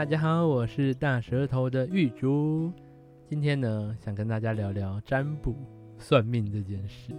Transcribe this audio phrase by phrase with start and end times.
[0.00, 2.72] 大家好，我是大舌头的玉竹。
[3.28, 5.54] 今天呢，想跟大家聊聊占卜
[5.98, 7.12] 算命这件事。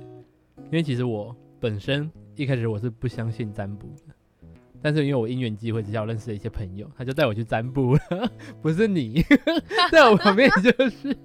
[0.63, 4.15] 因为其实我本身一开始我是不相信占卜的，
[4.81, 8.31] 但是因为我因缘际会之下，我认识了一些朋友，他就带我去占卜了。
[8.63, 9.23] 不是你，
[9.93, 11.15] 在我旁边就是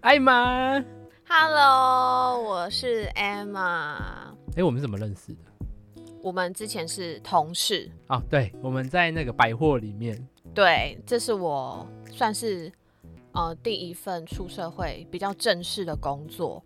[0.00, 0.80] 艾玛。
[1.26, 3.96] Hello，我是 Emma。
[4.54, 5.40] 哎，我们是怎么认识的？
[6.22, 7.90] 我们之前是同事。
[8.06, 10.24] 哦，对，我们在那个百货里面。
[10.54, 12.72] 对，这是我算是
[13.32, 16.62] 呃第一份出社会比较正式的工作，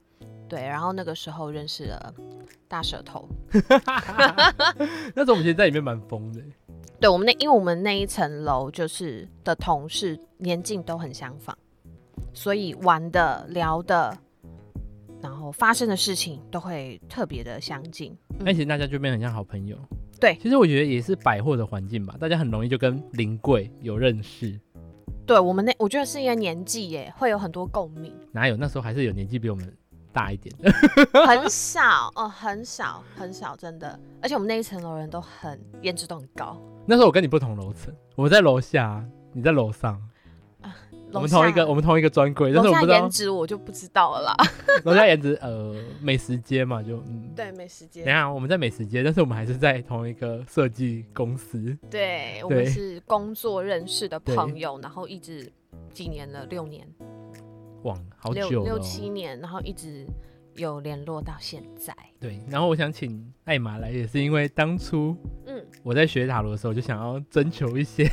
[0.48, 2.14] 对，然后那个时候认识了
[2.68, 3.28] 大舌头
[5.14, 6.40] 那时候我们其实在里面蛮疯的，
[6.98, 11.54] 对，我们那因为我们那一层楼就是的同事年纪都很相仿，
[12.32, 14.16] 所以玩的聊的，
[15.20, 19.76] 然后发生的事情都会特别的相近，那其实大家就变得很像好朋友。
[20.22, 24.56] 对，其实我觉得也是百货的环境吧，大家很容易就跟临柜有认识。
[25.26, 28.14] 对我们那，我觉得是因为年纪耶，会有很多共鸣。
[28.30, 28.56] 哪有？
[28.56, 29.76] 那时候还是有年纪比我们
[30.12, 30.70] 大一点的，
[31.26, 33.98] 很少 哦，很少很少，真的。
[34.22, 36.56] 而且我们那一层楼人都很颜值都很高。
[36.86, 40.00] 那时候我跟你不同楼层，我在楼下，你在楼上。
[41.14, 44.36] 我们同一个，我们同一个专柜，但是我不知道颜值，我就不知道了啦。
[44.84, 48.04] 楼下颜值，呃，美食街嘛，就嗯，对，美食街。
[48.04, 51.76] 等下，我们在美食街，但是我们还是在同一个设计公司。
[51.90, 55.50] 对，我们是工作认识的朋友，然后一直
[55.92, 56.86] 几年了，六年，
[57.82, 60.06] 哇，好久，六六七年，然后一直
[60.56, 61.94] 有联络到现在。
[62.18, 65.16] 对，然后我想请艾玛来，也是因为当初，
[65.46, 68.10] 嗯，我在学塔罗的时候，就想要征求一些。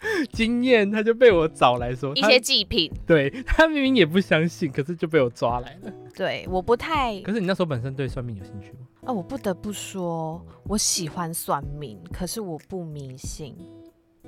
[0.32, 2.90] 经验，他就被我找来说一些祭品。
[3.06, 5.92] 对，他明明也不相信，可是就被我抓来了。
[6.14, 7.20] 对，我不太。
[7.20, 8.78] 可是你那时候本身对算命有兴趣吗？
[9.02, 13.54] 哦，我不得不说，我喜欢算命，可是我不迷信。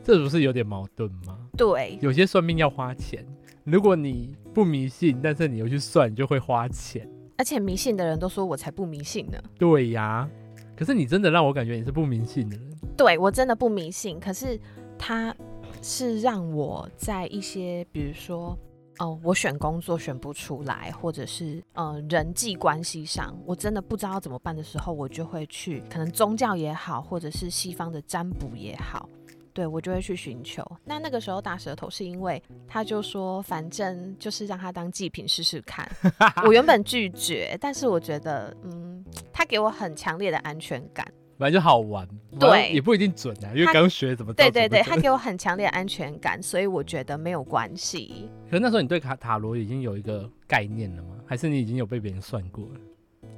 [0.05, 1.39] 这不是有点矛盾吗？
[1.57, 3.25] 对，有些算命要花钱，
[3.65, 7.09] 如果你不迷信，但是你又去算，你就会花钱。
[7.39, 9.39] 而且迷信的人都说我才不迷信呢。
[9.59, 10.29] 对呀，
[10.77, 12.71] 可是你真的让我感觉你是不迷信的人。
[12.97, 14.59] 对，我真的不迷信，可是
[14.99, 15.35] 他。
[15.83, 18.57] 是让我在一些，比如说，
[18.99, 29.09] 哦，我选工作选不出来，或者是呃人际关系上，我真的不知道怎么办的时候，我就会去，可能宗教也好，或者是西方的占卜也好，
[29.53, 30.65] 对，我就会去寻求。
[30.85, 35.91] 那那个时候大舌头是因为他就说，反正就是让他当祭品试试看。
[36.47, 41.05] 我原本拒绝，但是我觉得，嗯，他给我很强烈的安全感。
[41.39, 42.07] 反正就好玩，
[42.39, 44.33] 对，也不一定准啊，因为刚学怎么。
[44.33, 48.31] 对对对，他给我很强烈的安全感，所以我觉得没有关系。
[48.49, 51.17] 可是那时候你对塔塔罗已经有一个概念了吗？
[51.27, 52.81] 还是你已经有被别人算过了？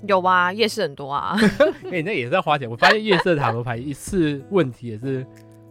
[0.06, 1.34] 有啊，夜市很多啊。
[1.84, 2.68] 哎、欸，那也是要花钱。
[2.68, 5.26] 我发现夜市的塔罗牌一次问题也是，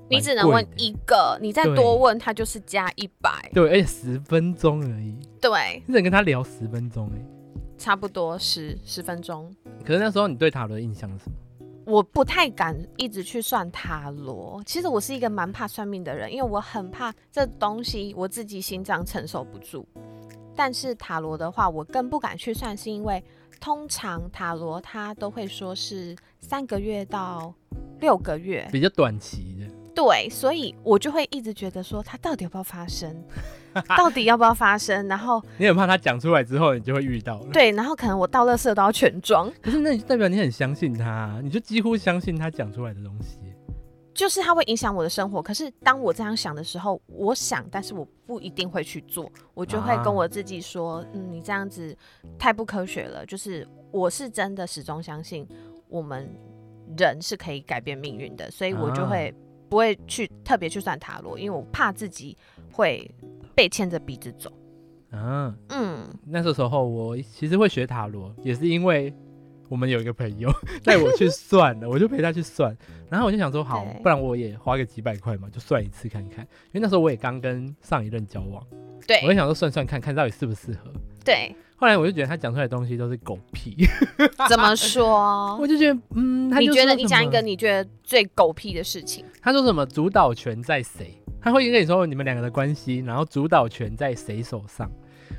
[0.09, 3.29] 你只能问一个，你再多问他就是加一百。
[3.53, 5.15] 对，而且十分钟而已。
[5.39, 7.21] 对，你只能跟他聊十分钟哎，
[7.77, 9.53] 差不多十十分钟。
[9.85, 11.35] 可是那时候你对塔罗的印象是什么？
[11.85, 19.85] 我不太敢一直去算塔罗，其实我是一个蛮怕算命的人，因为我很怕这东西我自己心脏承受不住。
[20.55, 23.21] 但是塔罗的话，我更不敢去算，是因为
[23.59, 27.53] 通常塔罗它都会说是三个月到
[27.99, 29.52] 六个月，比较短期。
[29.95, 33.23] 对，所以我就会一直觉得说，它到底要不要发生？
[33.97, 35.07] 到底要不要发生？
[35.07, 37.47] 然后你很怕他讲出来之后，你就会遇到了。
[37.51, 39.51] 对，然后可能我到垃圾都要全装。
[39.61, 43.39] 可是那代表你很相信他，你就几乎相信他讲出来的东西。
[44.13, 45.41] 就是他会影响我的生活。
[45.41, 49.27] 可是当我这样想的时候，我想，但是我不一定会去做。
[49.55, 51.97] 我就会跟我自己说，啊、嗯，你这样子
[52.37, 53.25] 太不科学了。
[53.25, 55.47] 就是我是真的始终相信
[55.89, 56.29] 我们
[56.95, 59.33] 人是可以改变命运的，所以我就会
[59.73, 62.37] 不会去特别去算塔罗，因为我怕自己
[62.71, 63.09] 会。
[63.55, 64.51] 被牵着鼻子走，
[65.11, 69.13] 啊，嗯，那时候我其实会学塔罗，也是因为
[69.69, 70.51] 我们有一个朋友
[70.83, 72.75] 带我去算的，我就陪他去算，
[73.11, 78.65] 然后我就想说，好，不然我也花个几百块嘛，就算一次看看，因为那时候我也刚跟上一任交往，
[79.05, 80.91] 对，我就想说算算看看到底适不适合，
[81.23, 83.75] 对，后来我就觉得他讲出来的东西都是狗屁，
[84.47, 85.57] 怎么说？
[85.59, 89.25] 我就觉得，嗯，他你觉得你讲一个你觉得最狗屁的事情？
[89.41, 91.21] 他说什么主导权在谁？
[91.41, 94.89] 他会跟你说你们两个的关系，然后主导权在谁手上？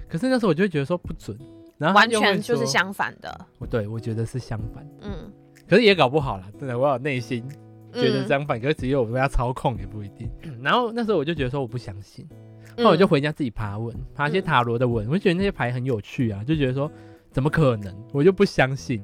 [0.07, 1.35] 可是那时候我就会觉得说不准，
[1.79, 3.47] 然后完全就是相反的。
[3.59, 5.33] 我对我觉得是相反，嗯，
[5.67, 7.43] 可是也搞不好啦，真的，我有内心
[7.91, 10.31] 觉得相反，嗯、可是只有我被他操控也不一定。
[10.63, 12.29] 然后那时候我就觉得说我不相信，
[12.77, 16.91] 后来我就回家自己爬文，爬一些塔罗的文，我就觉得那些牌很有趣啊，就觉得说
[17.31, 17.95] 怎么可能？
[18.13, 19.03] 我就不相信。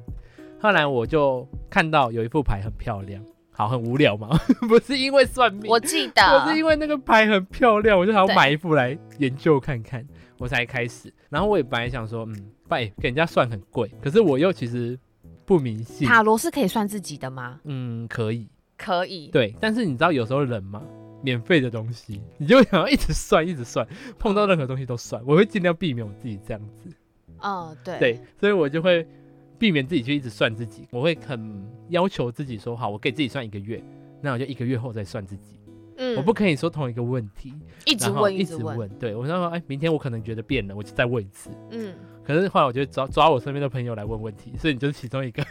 [0.59, 3.23] 后来我就看到有一副牌很漂亮。
[3.53, 4.29] 好很无聊嘛？
[4.67, 10.03] 不是因为算命，我记得，我是因为那个牌很漂亮，我就想要买一副来研究看看，
[10.39, 11.13] 我才开始。
[11.29, 14.97] 然后我也本来想说，嗯，拜给人家算很贵，可是我又其实
[15.45, 16.07] 不迷信。
[16.07, 17.59] 塔罗是可以算自己的吗？
[17.65, 18.47] 嗯，可以，
[18.77, 19.27] 可以。
[19.27, 20.81] 对，但是你知道有时候人嘛，
[21.21, 23.87] 免费的东西，你就想要一直算，一直算，
[24.19, 25.21] 碰到任何东西都算。
[25.25, 26.89] 我会尽量避免我自己这样子。
[27.39, 27.99] 哦，对。
[27.99, 29.07] 对，所以我就会。
[29.61, 33.79] 避免自己去一直算自己，我会很要求自己说好，我给自己算一个月，
[34.19, 35.59] 那我就一个月后再算自己。
[35.97, 37.53] 嗯，我不可以说同一个问题
[37.85, 38.89] 一直问，一直问。
[38.97, 41.51] 对，我说，哎、欸，明天我可能觉得变了，我就再问一次。
[41.69, 41.93] 嗯，
[42.23, 45.45] 可是后来我就抓抓我身边的朋友来问问题，所以你就是其中一个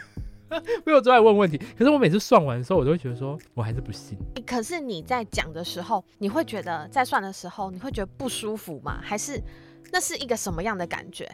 [0.83, 1.57] 被我抓来问问题。
[1.77, 4.17] 可是我每次算完的时候，我都会觉得说我还是不信。
[4.45, 8.99] 可是你在讲的时候，你会觉得在算的时候，你会觉得不舒服吗？
[9.01, 9.41] 还是
[9.91, 11.29] 那是一个什么样的感觉？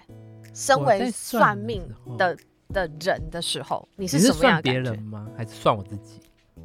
[0.53, 1.87] 身为算命
[2.17, 2.37] 的。
[2.73, 5.25] 的人的时候，你是什么样的人吗？
[5.37, 6.19] 还是算我自己？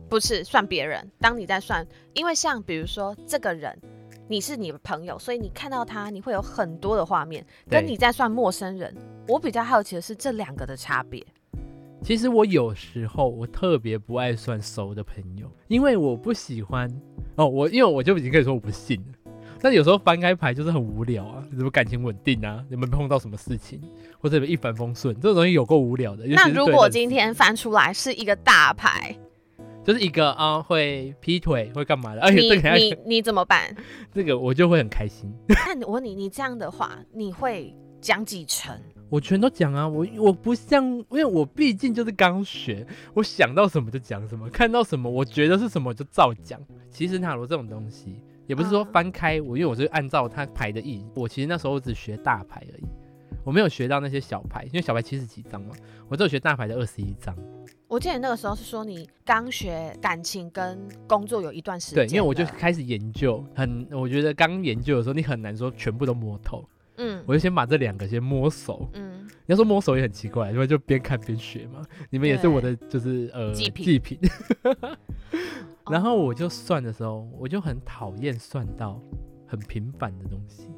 [0.09, 1.09] 不是算别人。
[1.21, 3.81] 当你在算，因为像比如说这个人，
[4.27, 7.47] 你是你的朋友，所以你看到他，你会有很多的画面。
[7.71, 8.93] 跟你在算陌生人，
[9.29, 11.25] 我比较好奇的是这两个的差别。
[12.03, 16.91] 其实我有时候我特别不爱算熟的朋友，因为我不喜欢
[17.37, 19.33] 哦，我因为我就已经可以说我不信了。
[19.61, 23.81] 但有时候翻开牌就是很无聊啊，什么感情稳定啊，有没有碰到什么事情，
[24.19, 26.27] 或者一帆风顺，这种东西有够无聊的。
[26.27, 29.17] 那如果今天翻出来是一个大牌，
[29.85, 33.73] 就是一个啊会劈腿会干嘛的，而且这个你你你怎么办？
[34.13, 35.33] 这个我就会很开心。
[35.47, 38.77] 那我问你，你这样的话，你会讲几成？
[39.13, 46.59] 我全都讲啊，我我不像，因为我毕竟就是刚学，我想到什么就讲什么，看到什么我觉得是什么就照讲。
[46.91, 48.23] 其实塔罗这种东西。
[48.49, 51.07] 也不是说翻开我，因为我是按照它牌的意。
[51.15, 52.85] 我其实那时候只学大牌而已，
[53.45, 55.75] 我没有学到那些小牌，因为小牌七十几张嘛，
[56.09, 57.35] 我只有学大牌的二十一张。
[57.87, 62.07] 我记得那个时候是说你刚学感情跟工作有一段时间。
[62.07, 66.69] 对，因为我就开始研究，很我觉得刚研究的时候你很难说全部都摸透。
[66.97, 68.89] 嗯，我就先把这两个先摸熟。
[68.95, 71.83] 嗯，你要说摸熟也很奇怪，因为就边看边学嘛。
[72.11, 73.85] 你们也是我的就是呃祭品。
[73.85, 74.19] 祭品
[75.91, 79.01] 然后我就算的时候，我就很讨厌算到
[79.47, 80.69] 很平凡的东西。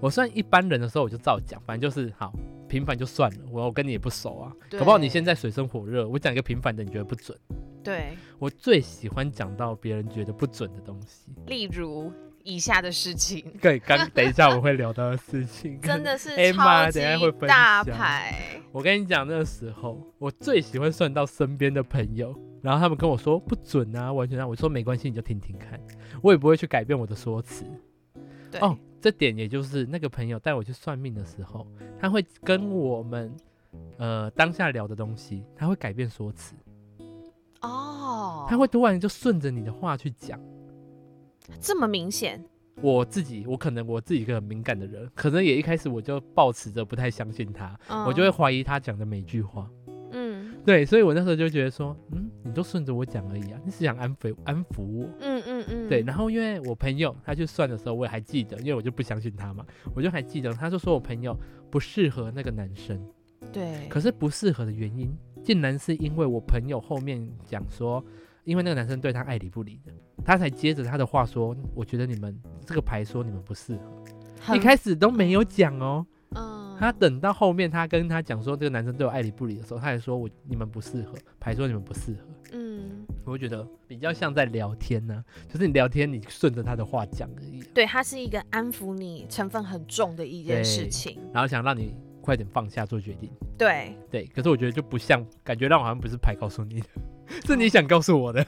[0.00, 2.32] 我算一般人的时候，我就照讲，反正就是好
[2.68, 3.38] 平凡就算了。
[3.50, 7.36] 我我跟你也不熟啊，搞不好你现在水深火热，我讲一个平凡的，你觉得不准。
[7.82, 12.12] 对，我最喜欢讲到别人觉得不准的东西，例如
[12.46, 13.44] 以下的事情。
[13.60, 17.00] 对，刚等一下我会聊到的事情， 真的是超级
[17.46, 18.58] 大牌。
[18.72, 22.34] 我跟你讲，那个时候我最喜欢算到身边的朋友。
[22.62, 25.80] 然后他们跟我说不准啊，完全让我说没关系，你就听听看，
[26.20, 27.64] 我也不会去改变我的说辞。
[28.50, 31.64] 对哦，这点也就是那个朋友带我去算命的时候，
[32.00, 33.32] 他会跟我们
[33.98, 36.56] 呃当下聊的东西，他会改变说辞。
[37.60, 40.40] 哦，他会突然就顺着你的话去讲，
[41.60, 42.44] 这么明显。
[42.82, 49.70] 我自己，我可能我自己一个很敏感的人，可能也一开始我就抱持着不太相信他，嗯、我就会怀疑他讲的每句话。
[50.12, 56.02] 嗯对，所以我那时候就觉得说，嗯，你都顺着我讲而已啊，你是想安抚安抚我，嗯嗯嗯，对。
[56.02, 59.64] 然后因为我朋友他去算的时候，我也还记得，因为我就不相信他嘛，
[59.94, 61.34] 我就还记得，他就说我朋友
[61.70, 63.00] 不适合那个男生，
[63.52, 63.88] 对。
[63.88, 68.04] 可是不适合的原因，竟然是因为我朋友后面讲说，
[68.46, 69.92] 因为那个男生对他爱理不理的，
[70.24, 76.06] 他才接着他的话说，我觉得你们这个牌说你们不适合，一开始都没有讲哦。
[76.34, 82.28] 嗯他等到后面，他跟他讲说这个男生对我爱理不理的时候，他还说我你们不适合，牌说你们不适合。
[82.52, 87.62] 嗯，我会觉得比较像在聊天呢、啊，就是你聊天，你顺着他的话讲而已。
[87.72, 91.94] 对，他是一个安抚你成分很重的一件事情，然后想让你
[92.26, 93.30] 快点放下做决定。
[93.56, 96.86] 对对，可是我觉得就不像，感觉让我好像不是牌告诉你的，
[97.46, 98.44] 是你想告诉我的。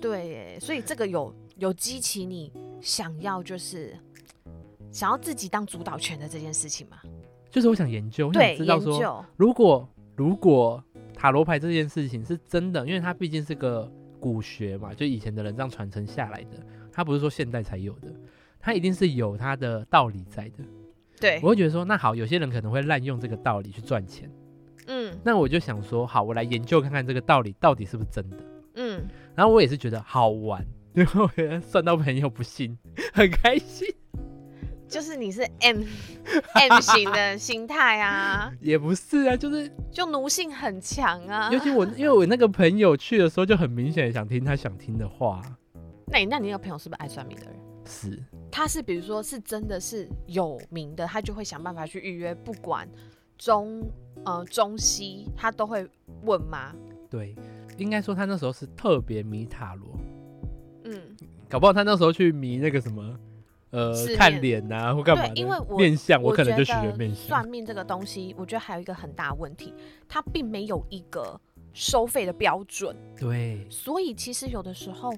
[0.00, 3.96] 对，所以这个有有激起你想要就是
[4.90, 6.98] 想要自己当主导权的这件事情吗？
[7.48, 10.82] 就是我想研究，我想知道说，如果如果
[11.14, 18.08] 塔罗牌这件事情是真的，因为它毕竟是个古学嘛，就以前的人这样传承下来的，它不是说现代才有的，
[18.58, 20.64] 它一定是有它的道理在的。
[21.20, 24.30] 对，我会觉得说，那好，有些人可能会滥用这个道理去赚钱。
[24.86, 28.36] 嗯，那我就想说，好，我来研究看看这个道理到底是不是真的。
[28.74, 31.28] 嗯，然后我也是觉得好玩， 然后
[31.60, 32.76] 算到朋友不信，
[33.12, 33.86] 很开心。
[34.88, 35.82] 就是你是 M
[36.54, 41.48] M 型的心态啊，也不是啊，就是就奴性很强啊。
[41.52, 45.40] 尤其我，因为我那个朋友去的时候就很明显想听他想听的话。
[46.06, 47.54] 那你那你那个朋友是不是爱算命的人？
[47.84, 48.18] 是，
[48.50, 52.88] 他是比如说是真的是有名的，他就会想办法去预约，不管
[53.36, 53.82] 中
[54.24, 55.88] 呃中西，他都会
[56.24, 56.74] 问吗？
[57.08, 57.34] 对。
[57.78, 59.88] 应该说他那时候是特别迷塔罗，
[60.84, 61.16] 嗯，
[61.48, 63.18] 搞不好他那时候去迷那个什么，
[63.70, 67.48] 呃，看脸呐、啊、或干嘛的，对因为我面相，我我可能就学面相算。
[67.48, 69.72] 命这个东西，我觉得还有一个很大问题，
[70.06, 71.40] 它并没有一个
[71.72, 72.94] 收费的标准。
[73.18, 75.10] 对，所以其实有的时候，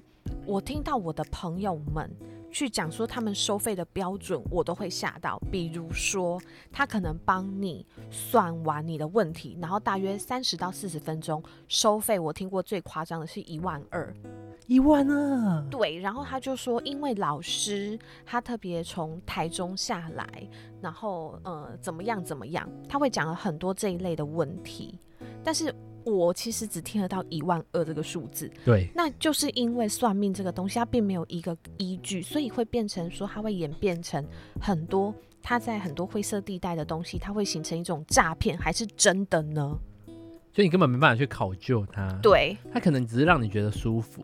[0.45, 2.09] 我听到我的朋友们
[2.53, 5.37] 去讲说他们收费的标准，我都会吓到。
[5.51, 6.39] 比如说，
[6.71, 14.15] 他可能帮你算完你的问题，然后大约三十到四十分钟收费，我听过最夸张的是一万二。
[14.67, 15.61] 一万二。
[15.69, 20.47] 对，然后他就说，因为老师他特别从台中下来，
[20.79, 24.99] 然后呃怎么样怎么样，他会讲了很多这一类的问题，
[25.43, 25.73] 但是
[26.05, 34.23] 我其实只听得到一万二这个数字，对，那就是因为算命这个东西它并没有一个依据，所以会变成说它会演变成
[34.61, 39.77] 很多它在很多灰色地带的东西，它会形成一种诈骗，还是真的呢？
[40.53, 42.57] 所以你根本没办法去考究它。，对。
[42.71, 44.23] 它可能只是让你觉得舒服。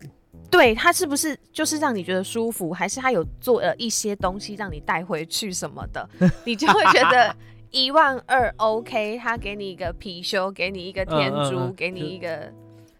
[0.50, 6.08] 对，它是不是就是让你觉得舒服，还是他有做了一些东西让你带回去什么的，
[6.44, 7.34] 你就会觉得
[7.70, 12.52] 一万二 OK，他给你一个貔貅，给你一个天珠，嗯嗯嗯给你一个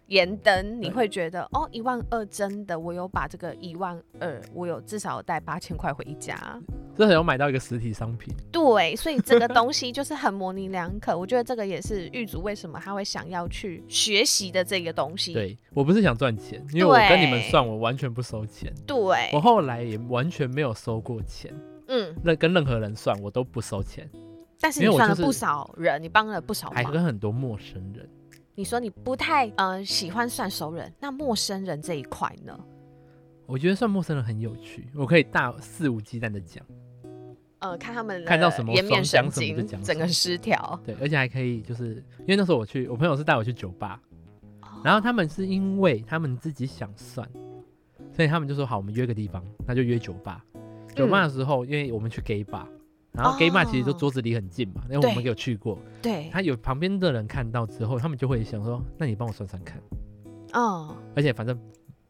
[0.07, 6.37] 盐灯，你会觉得哦，一万二真的，我有把这个一万二，我有至少带八千块回家。
[6.97, 8.35] 这很有买到一个实体商品。
[8.53, 11.17] 对，所以这个东西就是很模棱两可。
[11.17, 15.33] 我觉得这个也是玉主为什么他会想要去学习的这个东西。
[15.33, 18.73] 对，我不是想赚钱，因为我跟你们算，我完全不收钱。
[18.87, 21.53] 对，我后来也完全没有收过钱。
[21.89, 24.09] 嗯，那跟任何人算，我都不收钱。
[24.61, 28.09] 但是你算了不少人，你帮了不少忙，还跟很多陌生人。
[28.55, 32.59] 你说你不太呃喜欢算熟人，那陌生人这一块呢？
[33.47, 36.65] 我觉得算陌生人很有趣，我可以大肆无忌惮的讲。
[37.61, 40.81] 呃，看他们看到什么颜面神讲什么就讲什么经，整个失调。
[40.85, 44.01] 对，而且还可以，就是因为那时候我去，我朋友是带我去酒吧，
[44.63, 47.29] 哦然后他们是因为他们自己想算，
[48.13, 50.45] 所以他们就说好，我们约个地方，那就约酒吧。
[50.95, 52.67] 酒吧的时候，因为我们去 gay bar，
[53.13, 55.79] 然后 gay bar 其实就桌子离很近嘛，因为我们有去过。
[56.01, 59.81] 对，他有旁边的人看到之后，他们就会想说，那你帮我算算看。
[60.53, 61.59] 哦，而且反正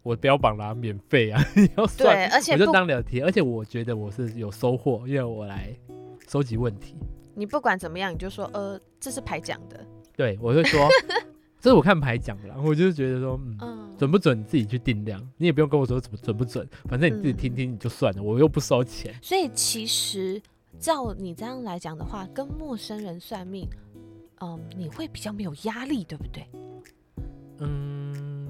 [0.02, 5.75] 我标榜啦，免费啊，你 要算，对，而且我就当聊天，而且我觉得我是有收获，因为我来
[6.28, 6.95] 收集问题。
[7.35, 9.85] 你不管怎么样，你就说呃，这是排讲的，
[10.16, 10.88] 对，我就说，
[11.61, 19.14] 这是我看牌讲的啦，我就觉得说，嗯，嗯，准不准你自己去定量，你也不用跟我说怎么准不准，反正你自己听听你就算了，我又不收钱。
[19.23, 20.40] 所以其实
[20.81, 23.69] 照你这样来讲的话，跟陌生人算命，
[24.41, 26.47] 嗯，你会比较没有压力，对不对？
[27.59, 28.49] 嗯，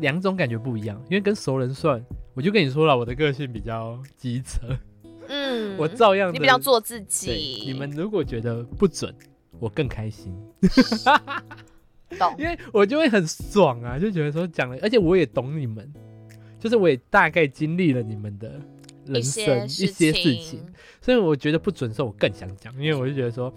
[0.00, 4.76] 两种感觉不一样，因为跟熟人算，我就跟你说了，我的个性比较机车，
[5.28, 6.34] 嗯， 我照样。
[6.34, 7.62] 你比较做自己。
[7.64, 9.14] 你们如果觉得不准，
[9.60, 10.34] 我更开心。
[12.18, 15.88] 懂， 因为我就会很爽啊，就觉得说讲了，而且我也懂你们，
[16.58, 18.60] 就是我也大概经历了你们的
[19.06, 20.64] 人生一些事情，
[21.00, 23.52] 所以我觉得不准的时候我更想讲，因为我就觉得说，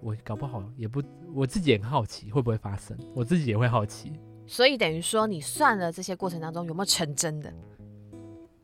[0.00, 1.02] 我搞不好也不，
[1.34, 4.12] 我自己也很好奇会不会发生，我自己也会好奇。
[4.46, 7.52] 所以等于说，你算了这些过程当中有没有成真的？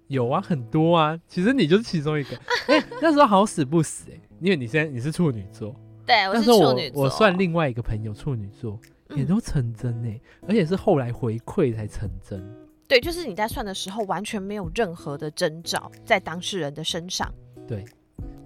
[0.08, 2.36] 有啊，很多啊，其实你就是其中一个。
[2.66, 5.74] 哎、欸，那时候好死不死哎、欸，因为你现在你是处女座，
[6.06, 7.02] 对，我是处女座。
[7.02, 8.78] 我算另外一个朋友处女座
[9.16, 12.42] 也都成真哎、欸，嗯、而且是后来回馈才成真。
[12.88, 17.30] 对，就是你在算的时候完全没有任何的征兆在当事人的身上。
[17.66, 17.84] 对，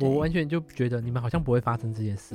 [0.01, 2.35] 我完全就觉得你们好像不会发生这件事。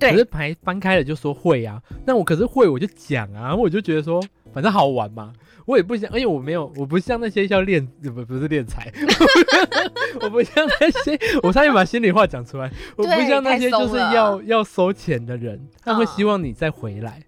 [0.00, 4.20] 对，可是牌翻开了就说会啊，那我可是会我就讲啊，我就觉得说
[4.52, 5.32] 反正好玩嘛，
[5.66, 8.90] 我也不想，而且我没有，我不像那些要练不不是练财，
[10.22, 17.22] 我不像那些，我差点把心里话讲出来，我不像那些就是要要收钱的人，他会希望你再回来，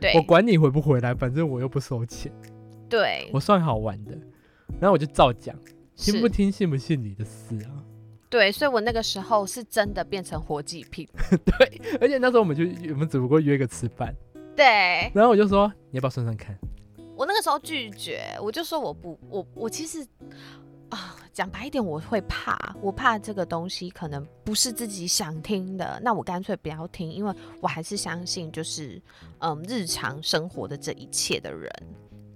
[0.00, 2.32] 对，我管你回不回来，反正我又不收钱，
[2.88, 4.12] 对，我算好玩的，
[4.80, 5.54] 然后我就照讲，
[5.96, 7.84] 听不听信不信你的事啊。
[8.30, 11.08] 对，所以我那个时候是真的变成活祭品。
[11.46, 14.14] 对，而且那时候我们就我们只不过约个吃饭。
[14.54, 15.10] 对。
[15.14, 16.54] 然后我就说，你要不要算算看？
[17.16, 20.06] 我那个时候拒绝，我就说我不，我我其实
[20.90, 29.00] 啊，讲白一点，我会怕，我怕这个东西可能不是自己想听的，那我干脆不要听，因为我还是相信就是
[29.38, 31.70] 嗯日常生活的这一切的人。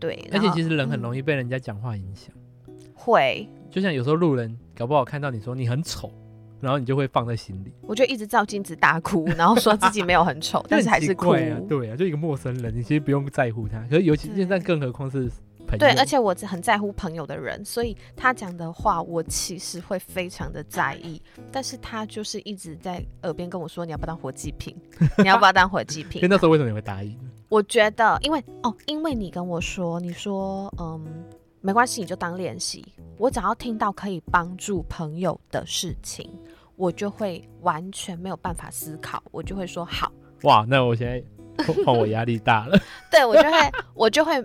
[0.02, 0.28] 对。
[0.32, 2.34] 而且其实人很容易被人家讲话影响。
[2.66, 3.48] 嗯、会。
[3.70, 6.12] 就像有时候路人搞不好看到你说你很丑，
[6.60, 7.72] 然后你就会放在心里。
[7.82, 11.30] 我就一直照镜子大哭，然后说自己没有很丑， 但是还是哭。
[11.30, 11.38] 啊。
[11.68, 13.80] 对啊，就一个陌生人，你其实不用在乎他。
[13.88, 15.30] 可是尤其现在更何况是
[15.78, 15.94] 朋友。
[15.94, 21.20] 对，而且我很在乎朋友的人，所以他讲的话我其实会非常的在意。
[21.50, 24.76] 但是他就是一直在耳边跟我说：“你要不要当活祭品？
[25.18, 27.18] 你要不要当活祭品？”那时候为什么你会答应？
[27.48, 31.24] 我觉得，因为哦，因为你跟我说，你说嗯，
[31.60, 32.84] 没关系，你就当练习。
[33.18, 36.30] 我只要听到可以帮助朋友的事情，
[36.76, 40.10] 我就会完全没有办法思考，我就会说好。
[40.42, 41.22] 哇，那我现在。
[41.84, 42.78] 换我压力大了，
[43.10, 44.42] 对，我就会，我就会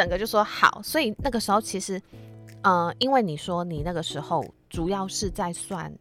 [0.00, 2.00] 整个就说好，所以那个时候其实，
[2.62, 5.92] 呃，因为你说你那个时候主要是在算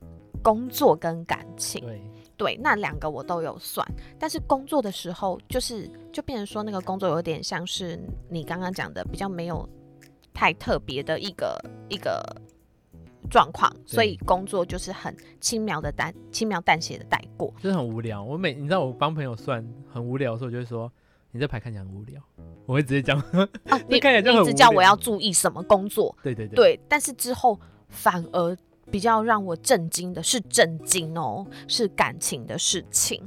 [0.41, 2.01] 工作跟感情，对，
[2.37, 3.85] 对，那两个我都有算，
[4.17, 9.67] 但是工作的时候就是就变成说那个工作有点像是你刚刚讲的比较没有
[10.33, 12.23] 太特别的一个一个。
[13.29, 18.23] 状况，所以工作就是很轻描的淡，轻描淡写的带过，就是很无聊。
[18.23, 20.91] 我每你知道我帮朋友算很无聊的时候，我就会说
[21.31, 22.21] 你这牌看起来很无聊，
[22.65, 23.19] 我会直接讲。
[23.19, 26.15] 啊， 你看起来就很无聊，一直叫我要注意什么工作？
[26.23, 26.79] 对对对，对。
[26.87, 28.57] 但是之后反而
[28.91, 33.21] 比较让我震惊的是震惊哦，是感情的事情。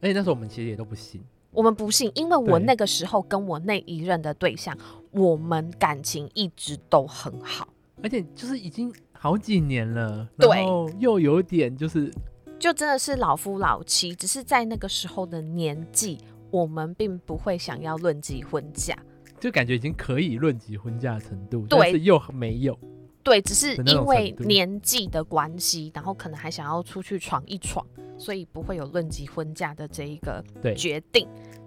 [0.00, 4.76] 而且那时候我们其实也都不信，我们不信，因为我那个时候跟我那一任的对象，
[5.10, 7.68] 我们感情一直都很好，
[8.02, 8.92] 而且就是已经。
[9.14, 12.12] 好几年了，然后又有点就是，
[12.58, 16.18] 就真的是老夫老妻，只是在那个时候的年纪，
[16.52, 18.96] 我们并不会想要论及婚嫁，
[19.40, 22.78] 就感觉已经可以论及婚嫁的程度，对，但是又没有，
[23.24, 27.84] 对，只是因为年纪的关系，然后可能还想要出去闯一闯，
[28.16, 30.44] 所以不会有论及婚嫁的这一个
[30.76, 31.26] 决定，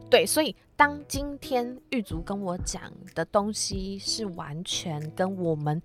[0.09, 2.81] 对，对，所以当今天玉竹跟我讲
[3.13, 5.81] 的东西是完全跟我们。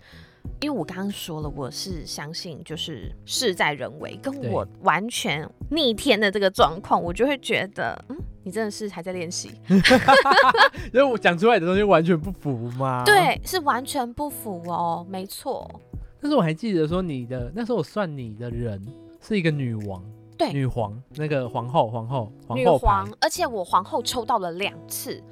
[0.60, 9.50] 因为我刚刚说了，我是相信就是事在人为，跟我完全逆天的这个状况，我就会觉得，嗯，你真的是还在练习，
[10.92, 13.02] 因为我讲出来的东西完全不符吗？
[13.06, 15.68] 对，是完全不符哦，没错。
[16.20, 18.78] 但是我还记得说你的那时候我算你的人
[19.22, 20.04] 是一个女王，
[20.36, 25.22] 对，女皇那个皇后，皇后，皇后女皇，而且我皇后抽到了两次，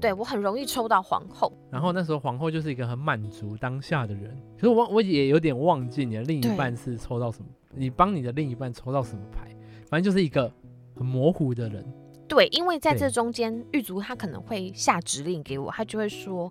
[0.00, 0.12] 对。
[0.12, 4.36] 我很容易抽到皇后，然后那时候皇后就是一个很满足当下的人。
[4.56, 9.48] 可是我我也有点忘记你的另一半是抽到什么，你帮你的另一半抽到什么牌，
[9.88, 10.52] 反正就是一个
[10.94, 11.84] 很模糊的人。
[12.26, 16.50] 对，因为在这中间，狱卒他可能会下指令给我，他就会说，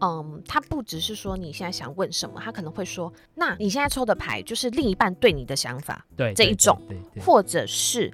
[0.00, 8.12] 嗯，他不只是说你现在想问什么，他可能会说，那你现在抽的牌就是另一半对你的想法，对这一种，对对或者是。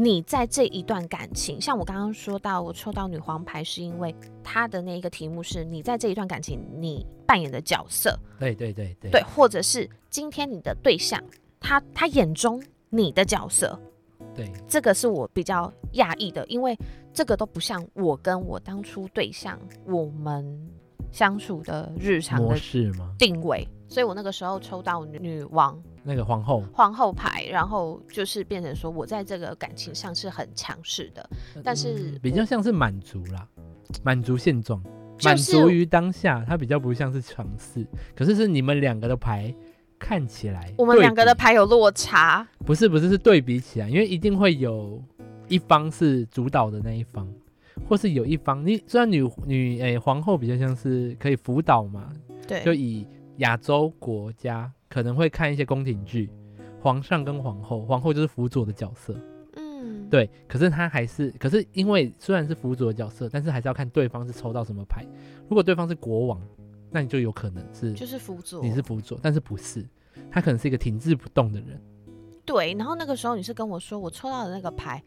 [0.00, 11.20] 你在这一段感情，像我刚刚说到，我抽到女皇牌，是因为他的那一个题目是你在这一段感情你扮演的角色，对对对对，对，或者是今天你的对象，
[11.58, 13.76] 他他眼中你的角色，
[14.36, 16.78] 对，这个是我比较讶异的，因为
[17.12, 20.70] 这个都不像我跟我当初对象我们
[21.10, 22.56] 相处的日常的
[23.18, 25.76] 定位，所以我那个时候抽到女王。
[26.08, 31.28] 那个皇后，皇后牌，然后就是变成说，我在这个感情上是很强势的，
[31.62, 33.46] 但是、嗯、比较像是满足啦，
[34.02, 34.82] 满足现状，
[35.22, 37.86] 满足于当下，它比较不像是强势。
[38.16, 39.54] 可是是你们两个的牌
[39.98, 45.04] 看起来，我们两个的牌有落差，不是不是是对比起来，因为一定会有
[45.46, 47.28] 一方是主导的那一方，
[47.86, 52.10] 或是有一方，你虽然女女诶、欸、皇后比较像是可以辅导嘛，
[52.46, 54.72] 对，就以亚洲国家。
[54.88, 56.30] 可能会看一些宫廷剧，
[56.80, 59.14] 皇上跟皇后，皇后就是辅佐的角色，
[59.56, 60.30] 嗯，对。
[60.48, 65.04] 可是他还是，可是因为虽然是辅佐的角色，但是还是要看对方是抽到什么牌。
[65.48, 66.40] 如果对方是国王，
[66.90, 69.86] 那你就有可能是就是辅佐，你是辅佐，但是不是，
[70.30, 71.80] 他可能是一个停滞不动的人。
[72.44, 72.72] 对。
[72.74, 75.02] 然后那个时候你是跟我说，我抽到的那个牌，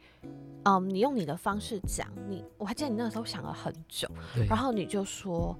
[0.63, 4.08] 嗯，你用你的方式讲，你我还记得你那个时候想了很久，
[4.48, 5.58] 然后你就说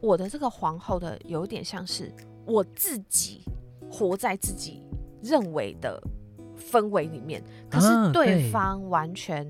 [0.00, 2.12] 我的这个皇后的有点像是
[2.50, 3.44] 我自己。
[3.92, 4.86] 活在自己
[5.20, 6.00] 认为的
[6.56, 9.44] 氛围里面，可是对方完全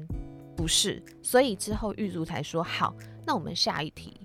[0.57, 4.19] 不是，啊、所以之后玉竹才说好，那我们下一题，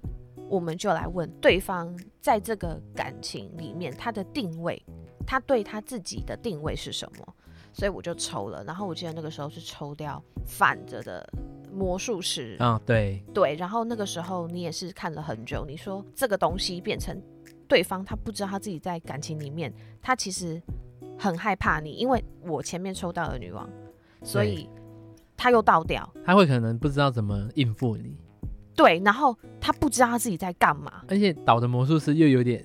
[0.48, 4.82] 我们就来问对方在这个感情里面他的定位，
[5.28, 7.36] 他对他自己的定位是什么？
[7.74, 11.30] 所以我就抽了，然后我记得那个时候是抽掉反着的
[11.74, 17.22] 魔术师啊，对对，然后那个时候你也是看了很久，你说这个东西变成。
[17.68, 20.62] 对方他不知道他自己在感情里面，他其实
[21.18, 23.70] 很害怕你，因为我前面抽到了女王，
[24.24, 24.70] 所以
[25.36, 28.16] 他又倒掉，他会可能不知道怎么应付你。
[28.76, 32.64] 对，然后他不知道他自己在干嘛，而且倒的魔术师又有点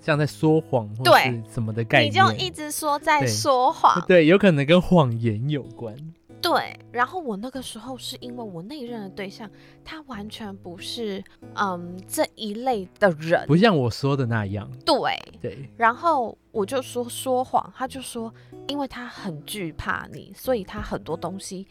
[0.00, 5.94] 像在说谎，或是什么的概念，你就一直说在说谎，对，对，有可能跟谎言有关。
[6.40, 9.50] 对，然后我那个时候是因为我那一任的对象，
[9.84, 11.22] 他完全不是
[11.54, 14.70] 嗯这一类的人，不像我说的那样。
[14.86, 18.32] 对对，然后我就说说谎，他就说，
[18.68, 21.66] 因为他很惧怕你，所以他很多东西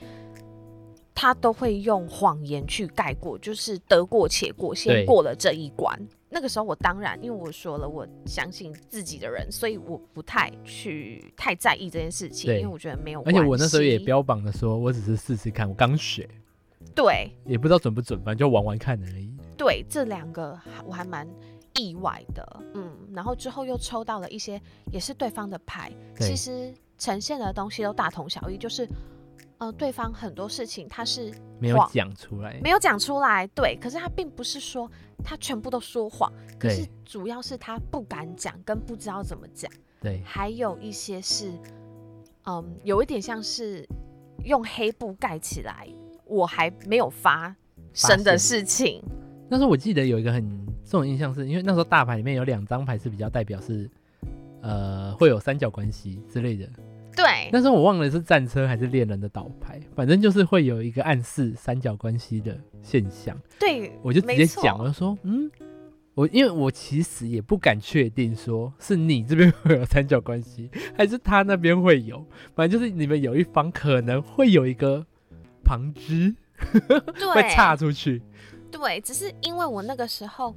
[1.15, 5.97] 他都会用谎言去盖过，就是得过且过，先过了这一关。
[6.29, 13.21] 那个时候我当然，因为我说了我相信自己的人，所以我不太去太在意这件事情，因为我觉得没有。
[13.21, 16.29] 而且我那时候也标榜的说，我只是试试看，我刚学，
[16.93, 19.31] 对，也不知道准不准，反正就玩玩看而已。
[19.57, 21.27] 对，这两个我还蛮
[21.75, 24.61] 意外的，嗯，然后之后又抽到了一些
[24.91, 28.87] 也是对方的牌，其实呈现的东西都大同小异，就是。
[29.59, 33.75] 呃，对方很多事情他是没有讲出来，没有讲出来，对。
[33.81, 34.87] 可是他并不是说
[35.23, 39.69] 他全部都说谎，可是主要是他不敢讲，跟不知道怎么讲。
[39.99, 41.51] 对，还有一些是，
[42.45, 43.87] 嗯，有一点像是
[44.45, 45.87] 用黑布盖起来，
[46.25, 47.55] 我还没有发
[47.93, 49.01] 生的事情。
[49.49, 50.47] 那时候我记得有一个很
[50.85, 53.89] 重的印象是，是因为那时候大牌里面有两张牌是比较代表是，
[54.61, 56.69] 呃，会有三角关系之类的。
[57.17, 63.35] 对，但是我忘了是战车还是恋人的倒牌，反正就是会有一个暗示三角关系的现象。
[63.59, 65.49] 对，我就直接讲，我就说，嗯，
[66.13, 72.23] 我因为我其实也不敢确定说是你这边会有三角关系，还是他那边会有，
[72.55, 75.03] 反正就是你们有一方可能会有一个
[75.63, 76.35] 旁支，
[77.15, 78.21] 对， 会岔出去。
[78.69, 80.55] 对，只是因为我那个时候，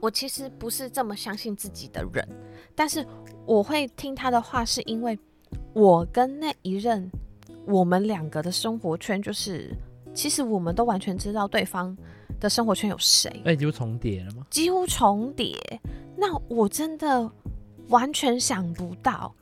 [0.00, 2.28] 我其实不是这么相信自己的人，
[2.74, 3.06] 但是
[3.46, 5.16] 我会听他的话，是因为。
[5.72, 7.10] 我跟那一任，
[7.66, 9.70] 我们两个的生活圈就是，
[10.12, 11.96] 其实我们都完全知道对方
[12.40, 13.30] 的生活圈有谁。
[13.44, 14.46] 哎，几乎重叠了吗？
[14.50, 15.56] 几乎重叠。
[16.16, 17.30] 那我真的
[17.88, 19.32] 完全想不到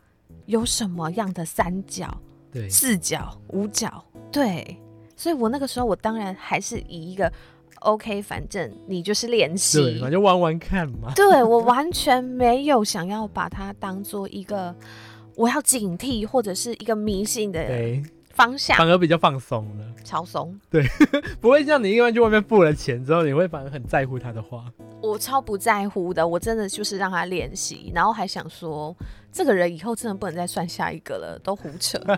[0.45, 2.15] 有什么样的三角、
[2.53, 4.77] 对，四角、五角，对。
[5.17, 7.33] 所以我那个时候，我当然还是以一个
[7.81, 11.13] OK，反正你就是练习，就玩玩看嘛。
[11.15, 14.75] 对，我完全没有想要把它当做一个。
[15.37, 17.63] 我要警惕，或者是一个迷信的
[18.31, 20.59] 方向，反而比较放松了，超松。
[20.71, 20.83] 对，
[21.41, 24.65] 不会像你因为去外面付了钱之后，你会反而很在乎他的话。
[25.03, 28.97] 我超不在乎的，我真的就是让他练习，然后还想说，
[29.31, 31.99] 这个人以后真的不能再算下一个了，都胡扯。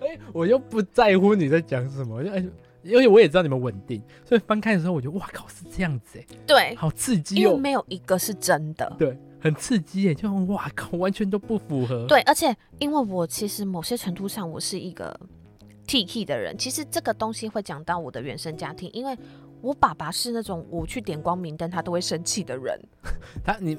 [0.00, 2.44] 哎、欸，我又不在乎你在讲什么，哎，
[2.82, 9.16] 因为我也知道你们稳定，所以翻开的时候，我觉得哇靠，是这样子哎，对，好刺激哦，因为没有一个是真的，对。
[9.42, 12.06] 很刺激耶，就哇靠，完全都不符合。
[12.06, 15.18] 对，而且因为我其实某些程度上我是一个
[15.86, 19.18] T K 的人，其实这个东西会讲到我的原生家庭，因为
[19.60, 22.80] 我爸爸是那种我去点光明灯他都会生气的人。
[23.44, 23.76] 他你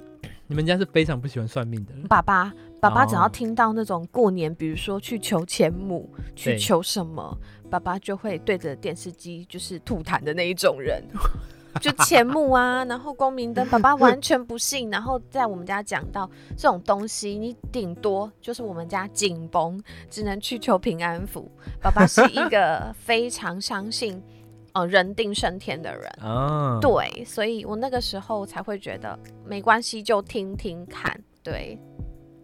[0.47, 2.03] 你们家是非常不喜欢算命的人。
[2.09, 7.37] 爸爸爸爸只要听到那种过年，比如说去求钱母，去求什么，
[7.69, 11.01] 爸爸就会对着电视机就是吐痰的那一种人。
[11.83, 14.89] 就钱母啊，然后光明灯，爸爸 完全不信。
[14.89, 19.77] 然后在我们家讲到这种东西，你顶多就是我们家紧绷，
[20.09, 21.51] 只能去求平安符。
[21.81, 24.23] 爸爸是一个 非常相信
[24.71, 31.19] 呃人定胜天的人啊，对，所以我那个时候才会觉得没关系，就听听看。
[31.43, 31.77] 对，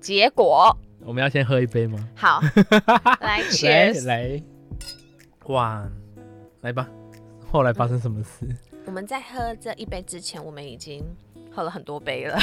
[0.02, 2.06] 结果我们要先喝一杯吗？
[2.14, 2.42] 好，
[3.22, 4.44] 来，Cheers，来，
[5.46, 5.90] 哇，
[6.60, 6.90] 来吧。
[7.50, 8.46] 后来发生什么事？
[8.46, 8.58] 嗯
[8.90, 11.06] 我们在喝这一杯之前，我们已经
[11.52, 12.40] 喝了很多杯了。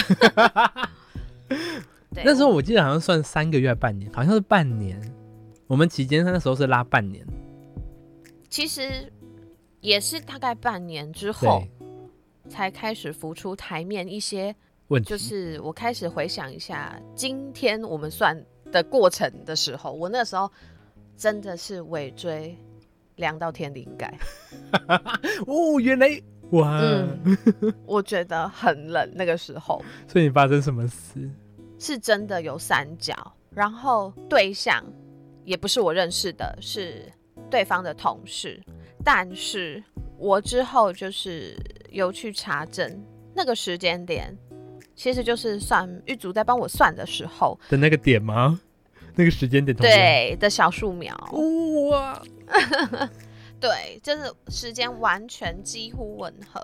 [2.14, 4.96] 对， 那时候我记得好像算三个月半年，好像是半年。
[5.66, 7.26] 我们期间那时候是拉半年，
[8.48, 9.12] 其实
[9.80, 11.64] 也是大概半年之后
[12.48, 14.54] 才开始浮出台面一些
[14.86, 15.08] 问题。
[15.08, 20.48] 就是我开始回想一下今天我们算的过程的时候，我那时候
[21.16, 22.56] 真的是尾椎
[23.16, 24.16] 凉到天灵盖。
[25.48, 26.22] 哦，原来。
[26.50, 27.38] 哇，嗯，
[27.86, 29.82] 我觉得很冷那个时候。
[30.06, 31.28] 所以你发生什么事？
[31.78, 33.14] 是真的有三角，
[33.50, 34.82] 然后对象
[35.44, 37.02] 也不是我认识的，是
[37.50, 38.62] 对方的同事。
[39.04, 39.82] 但是
[40.18, 41.56] 我之后就是
[41.90, 43.04] 有去查证
[43.34, 44.36] 那个时间点，
[44.94, 48.58] 其实就是算玉竹在帮我算的时候的那个点吗？
[49.14, 51.14] 那个时间点对的小树苗。
[51.90, 52.22] 哇。
[53.58, 56.60] 对，就是时间完全几乎吻合。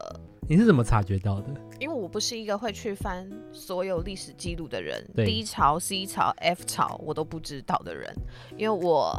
[0.48, 1.48] 你是怎么察觉到的？
[1.80, 8.14] 因为我不是一个会去翻所有历史记录的人，D 朝、C 朝、F 朝我都不知道的人，
[8.58, 9.16] 因为我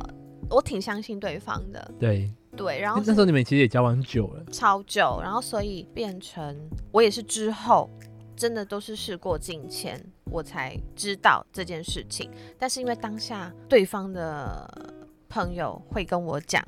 [0.49, 1.91] 我挺相信对方的。
[1.99, 6.55] 对对，然后那时候你们其实也交往久了，超久，然后所以变成
[6.91, 7.89] 我也是之后
[8.36, 12.29] 真的都是事过境迁，我才知道这件事情。
[12.59, 14.93] 但是因为当下对方的。
[15.29, 16.63] 朋友会跟我讲、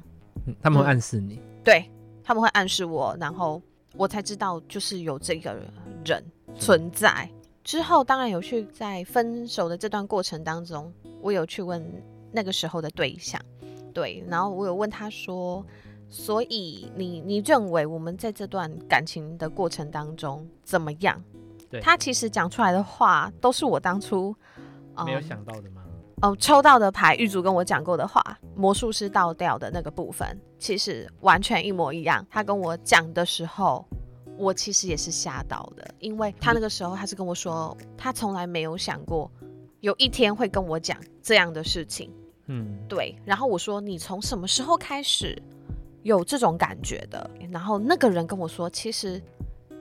[0.46, 1.90] 嗯，他们会暗示你，对，
[2.24, 3.62] 他们会暗示我，然后
[3.96, 5.58] 我才知道就是有这个
[6.06, 6.24] 人
[6.58, 7.30] 存在。
[7.64, 11.84] 之后当然有去在分手的这段过程当中，我有去问
[12.32, 13.42] 那个时候的对象，
[13.92, 15.66] 对，然后我有问他说，
[16.08, 21.20] 所以你你认为我们在这段感情的过程当中怎么样？
[21.68, 24.36] 对，他其实讲出来的话都是我当初、
[24.98, 25.84] 嗯、没有想到的吗？
[26.22, 28.22] 哦，抽到的牌，玉主跟我讲过的话，
[28.56, 32.26] 魔术师倒掉的那个部分，其实完全一模一样。
[32.30, 33.86] 他跟我讲的时候。
[34.38, 39.32] 我其实也是吓到的，因为他那个时候他是跟我说，他从来没有想过
[39.80, 42.12] 有一天会跟我讲这样的事情。
[42.48, 43.18] 嗯，对。
[43.24, 45.42] 然后我说，你从什么时候开始
[46.04, 47.32] 有这种感觉的？
[47.50, 49.24] 然后那个人跟我说，其实，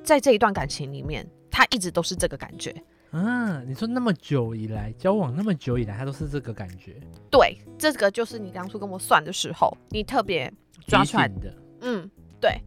[0.04, 2.72] 在这一段感情里面，他一直都是这个感觉。
[3.14, 6.96] 啊，你说那么久以来交往那么久以来，他都是这个感觉？
[7.30, 10.52] 对，这个就是你当初跟我算的时候，你特别
[10.88, 11.54] 抓出来的。
[11.82, 12.60] 嗯，对，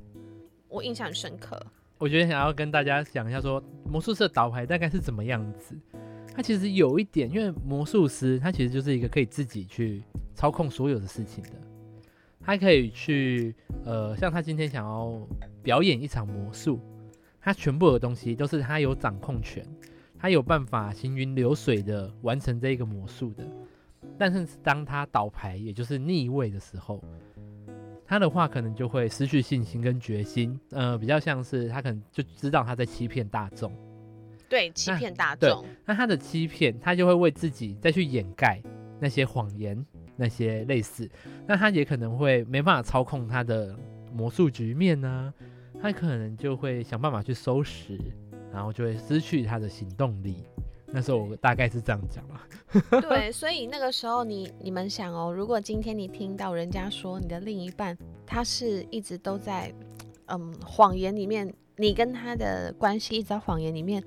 [0.70, 1.62] 我印象很深刻。
[1.98, 5.78] 我觉得想要跟大家讲一下，说魔术师的倒牌大概是怎么样子。
[6.34, 10.02] 他其实有一点，因为魔术师他其实就是一个可以自己去
[10.34, 11.50] 操控所有的事情的。
[12.40, 15.28] 他可以去，呃，像他今天想要
[15.62, 16.80] 表演一场魔术，
[17.42, 19.68] 他全部的东西都是他有掌控权，
[20.20, 23.48] 他有办法行云流水的完成这一个魔术的。
[24.18, 27.04] 但是当他倒牌，也就是逆位的时候。
[28.10, 33.70] 他的话可能就会失去信心跟决心，呃，比较像是他可能就知道他在欺骗大众，
[34.48, 35.66] 对，欺骗大众。
[35.86, 38.64] 那他的欺骗，他就会为自己再去掩盖
[38.98, 41.10] 那些谎言，那些类似。
[41.46, 43.78] 那他也可能会没办法操控他的
[44.14, 45.34] 魔术局面呢、啊，
[45.82, 48.00] 他可能就会想办法去收拾，
[48.52, 50.44] 然后就会失去他的行动力。
[50.90, 59.74] 那时候我大概是这样讲了， 对，所以那个时候你你们想哦，如果今天你听到人家说你的另一半他是一直都在
[60.28, 64.02] 嗯谎言里面，你跟他的关系一直在谎言里面，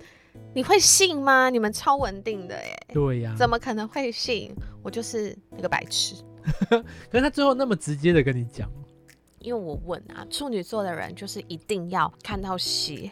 [0.54, 1.50] 你会信吗？
[1.50, 4.50] 你们超稳定的耶，对呀，怎么可能会信？
[4.82, 6.14] 我就是那个白痴。
[7.12, 8.70] 可是他最后那么直接的跟你讲，
[9.40, 13.10] 因为我问啊，处女座的人就是一定要看到血。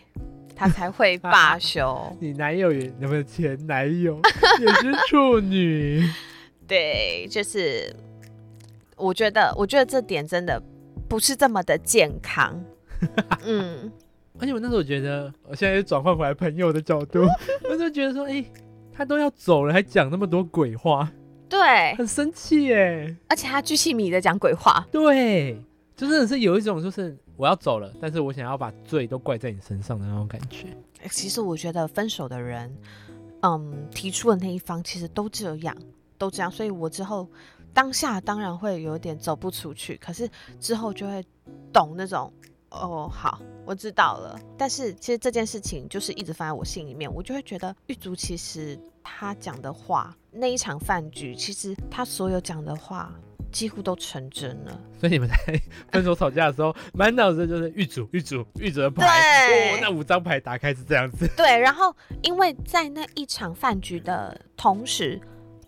[0.59, 2.15] 他才会 罢休。
[2.19, 4.21] 你男友也有没有前男友
[4.61, 6.03] 也是处女？
[6.67, 7.95] 对，就是
[8.97, 10.61] 我觉得，我觉得这点真的
[11.09, 12.61] 不是这么的健康。
[13.45, 13.91] 嗯，
[14.39, 17.25] 而且我那时候觉得，我现在又转换回来朋友的角度，
[17.71, 18.53] 我就觉得说，哎、欸，
[18.93, 21.11] 他都要走了，还讲那么多鬼话，
[21.49, 23.17] 对，很生气哎。
[23.29, 25.63] 而且他巨细靡的讲鬼话，对，
[25.97, 27.17] 就真的是有一种就是。
[27.39, 30.77] 我要走了，但是我想要把罪都怪在你身上的那种感觉。
[31.09, 32.77] 其实我觉得分手的人，
[33.43, 35.75] 嗯，提出的那一方其实都这样，
[36.19, 36.51] 都这样。
[36.51, 37.29] 所以我之后
[37.73, 41.25] 当下当然会有点走不出去，可是之后就会
[41.73, 42.33] 懂那种，
[42.71, 44.37] 哦，好，我知道了。
[44.59, 53.15] 但是其实这件事情就是一直放在我心里面，我就会觉得玉竹其实他讲的话，那一场饭局，其实他所有讲的话。
[53.51, 55.37] 几乎都成真了，所以你们在
[55.91, 59.49] 分手吵架的时候，满脑子就是玉主、玉主、玉主的牌。
[59.49, 61.29] 对、哦，那五张牌打开是这样子。
[61.37, 65.21] 对，然后因为在那一场饭局的同时，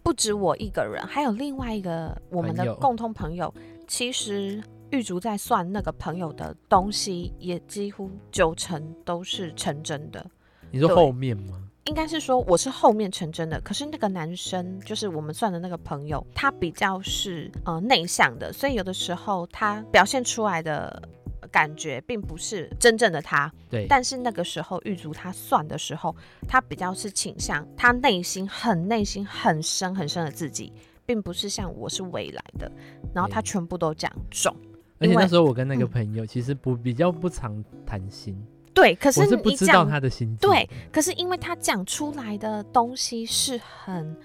[0.03, 3.51] 不止我一个人，还有另外一个我们的共同朋友。
[3.51, 3.55] 朋友
[3.87, 10.25] 其实玉竹在算那个朋友的东西，也几乎九成都是成真的。
[10.71, 11.70] 你说后面吗？
[11.85, 21.03] 应该是说我是后面成真的，可是那个男生就是我们算的那个朋友，他比较是呃内向的，所以有的时候他表现出来的
[21.51, 23.51] 感觉并不是真正的他。
[23.71, 23.87] 对。
[23.89, 26.15] 但是那个时候玉竹他算的时候，
[26.47, 30.73] 他比较是倾向他内心很内心很深很深的自己，
[31.07, 32.71] 并不是像我是未来的，
[33.15, 34.55] 然后他全部都讲中。
[34.99, 38.39] 而且那时候我跟那个朋友其实不、嗯、比较不常谈心。
[38.73, 40.37] 对，可是你讲是不知道他的心情。
[40.39, 44.17] 对，可是因为他讲出来的东西是很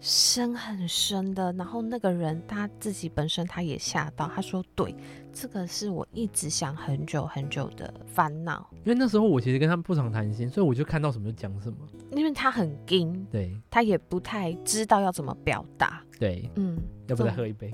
[0.00, 4.94] 深很深的，然后那个人他自己本身他也吓到，他说：“对，
[5.32, 11.78] 这个是我一直想很久很久的烦恼。”因为那时候我其实跟他们不常谈心，所以我就看到什么就讲什么。
[12.12, 16.02] 因为他很硬，对，他也不太知道要怎么表达。
[16.18, 17.72] 对，嗯，要不再喝一杯？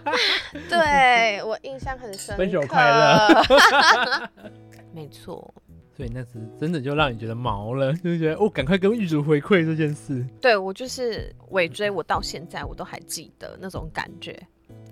[0.68, 2.42] 对，我印象很深刻。
[2.42, 4.30] 分手快乐。
[4.94, 5.52] 没错，
[5.98, 10.24] 所以那次真的就让你觉得毛了，就是觉得哦，赶快跟玉主回馈这件事。
[10.40, 14.40] 对，我就是尾追，我到现在我都还记得那种感觉。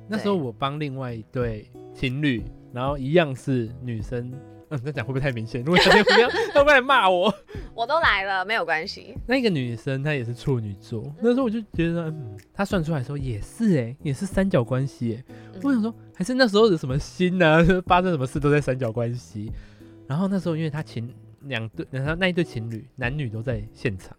[0.09, 2.43] 那时候我帮另外一对情侣，
[2.73, 4.33] 然后一样是女生，
[4.71, 5.63] 嗯，那讲会不会太明显？
[5.63, 7.33] 如果小天不要，会不会来骂我？
[7.73, 9.17] 我都来了，没有关系。
[9.29, 15.35] 那个女生她也是处女座，那时候我就觉得，嗯，她算出来的时候也是哎，也是三角关系哎。
[15.63, 17.65] 我想说，还是那时候有什么心呢？
[17.87, 19.53] 发生什么事都在三角关系。
[20.07, 24.17] 然后那时候因为他情两对，然后那一对情侣男女都在现场，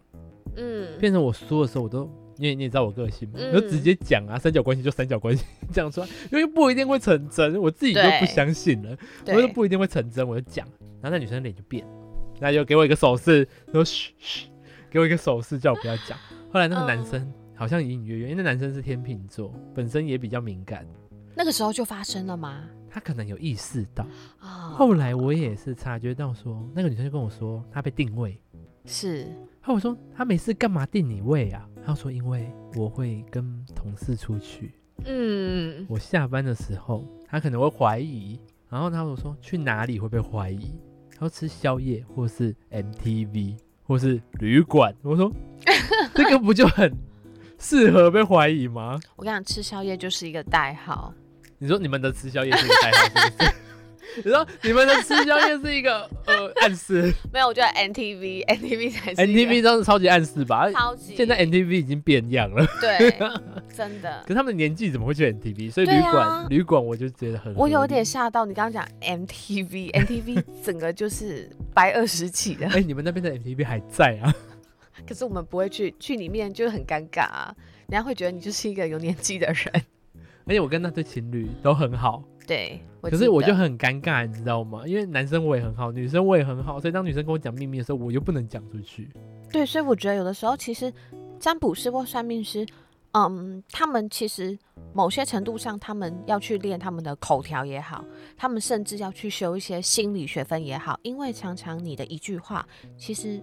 [0.56, 8.96] 嗯，变成我说的时候，我都因为你也知道我个性嘛，我就直接讲啊，三角关系就三角关系讲出来，因为不一定会成真，我自己就不相信了，
[9.26, 10.66] 我说不一定会成真，我就讲，
[11.00, 11.86] 然后那女生脸就变，
[12.40, 14.46] 那就给我一个手势，说嘘嘘，
[14.90, 16.16] 给我一个手势叫我不要讲。
[16.52, 20.86] 后来那个男生好像隐隐约约，因为那男生是天秤座，本身也比较敏感。
[21.34, 22.64] 那个时候就发生了吗？
[22.90, 24.06] 他可能有意识到。
[24.38, 28.40] 后来我也是察觉到说，那个女生就跟我说，她被定位。
[28.84, 29.26] 是。
[29.60, 31.68] 后我说，她没事干嘛定你位啊？
[31.84, 34.72] 她说，因为我会跟同事出去。
[35.04, 35.86] 嗯。
[35.88, 38.38] 我下班的时候，她可能会怀疑。
[38.70, 40.74] 然后他我说去哪里会被怀疑？
[41.12, 44.94] 她说吃宵夜，或是 MTV，或是旅馆。
[45.02, 45.32] 我说
[46.14, 46.94] 这个不就很
[47.58, 49.00] 适合被怀疑吗？
[49.16, 51.14] 我跟你讲，吃宵夜就是一个代号。
[51.58, 53.54] 你说你们的吃宵夜是一个代号是不是？
[54.24, 57.12] 你说你们的吃宵夜是一个呃暗示？
[57.32, 60.70] 没有，我觉得 NTV NTV 才是 NTV，真的超级暗示吧？
[60.72, 61.14] 超级。
[61.14, 62.66] 现在 NTV 已经变样了。
[62.80, 63.10] 对，
[63.76, 64.22] 真的。
[64.22, 65.70] 可是他们的年纪怎么会去 NTV？
[65.70, 67.54] 所以旅馆、啊、旅馆我就觉得很。
[67.54, 72.66] 我有点吓到，你刚刚讲 MTV MTV 整个就是白二十起的。
[72.66, 74.34] 哎、欸，你们那边的 MTV 还在啊？
[75.06, 77.54] 可是我们不会去，去里面就很尴尬啊，
[77.88, 79.82] 人家会觉得你就是一个有年纪的人。
[80.48, 84.82] 而且我跟那对情侣都很好，对，可是我就很尴尬，你知道吗？
[84.86, 89.10] 因为男生我也很好，女生我也很好，所以当女生跟我讲秘密的时候，我又不能讲出去。
[89.52, 90.90] 对，所以我觉得有的时候其实
[91.38, 92.66] 占卜师或算命师，
[93.12, 94.58] 嗯，他们其实
[94.94, 98.02] 某些程度上，他们要去练他们的口条也好，
[98.34, 103.38] 他们甚至要去修一些心理学分也好，因为常常你的一句话，其实，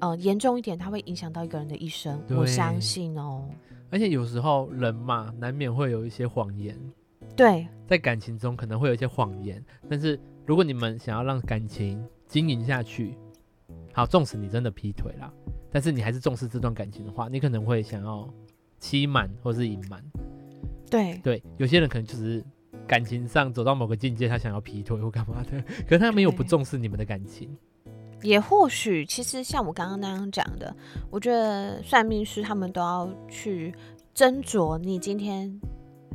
[0.00, 2.20] 呃，严重一点，它会影响到一个人的一生。
[2.30, 3.48] 我相信哦。
[3.90, 6.78] 而且有时候人嘛，难免会有一些谎言。
[7.36, 13.16] 对，在感情中可能会有一些谎言，但是如果你们想要让感情经营下去，
[13.92, 15.32] 好，纵使你真的劈腿了，
[15.70, 18.28] 但是你还是重视这段感情的话，你可能会想要
[18.78, 20.02] 欺瞒或是隐瞒。
[20.90, 22.42] 对对，有些人可能就是
[22.86, 27.56] 感情上走到某个境界，他想要劈腿或干嘛的，可是他没有不重视你们的感情。
[28.22, 30.74] 也或许，其实像我刚刚那样讲的，
[31.08, 33.72] 我觉得算命师他们都要去
[34.14, 35.48] 斟酌你今天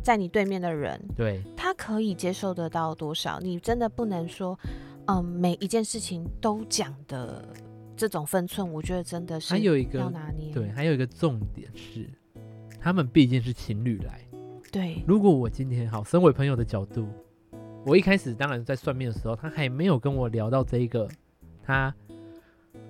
[0.04, 3.40] 在你对面的人，对，他可以接受得到多少。
[3.40, 4.60] 你真的不能说，
[5.08, 7.48] 嗯，每一件事情都讲的
[7.96, 10.52] 这种分寸，我觉得真的是还有一个要拿捏。
[10.54, 12.10] 对，还有一个重点是，
[12.82, 14.20] 他们毕竟是情侣来。
[14.70, 17.08] 对，如果我今天好，身为朋友的角度，
[17.86, 21.08] 我一开始当然在算命的时候，他还没有跟我聊到这一个。
[21.64, 21.94] 他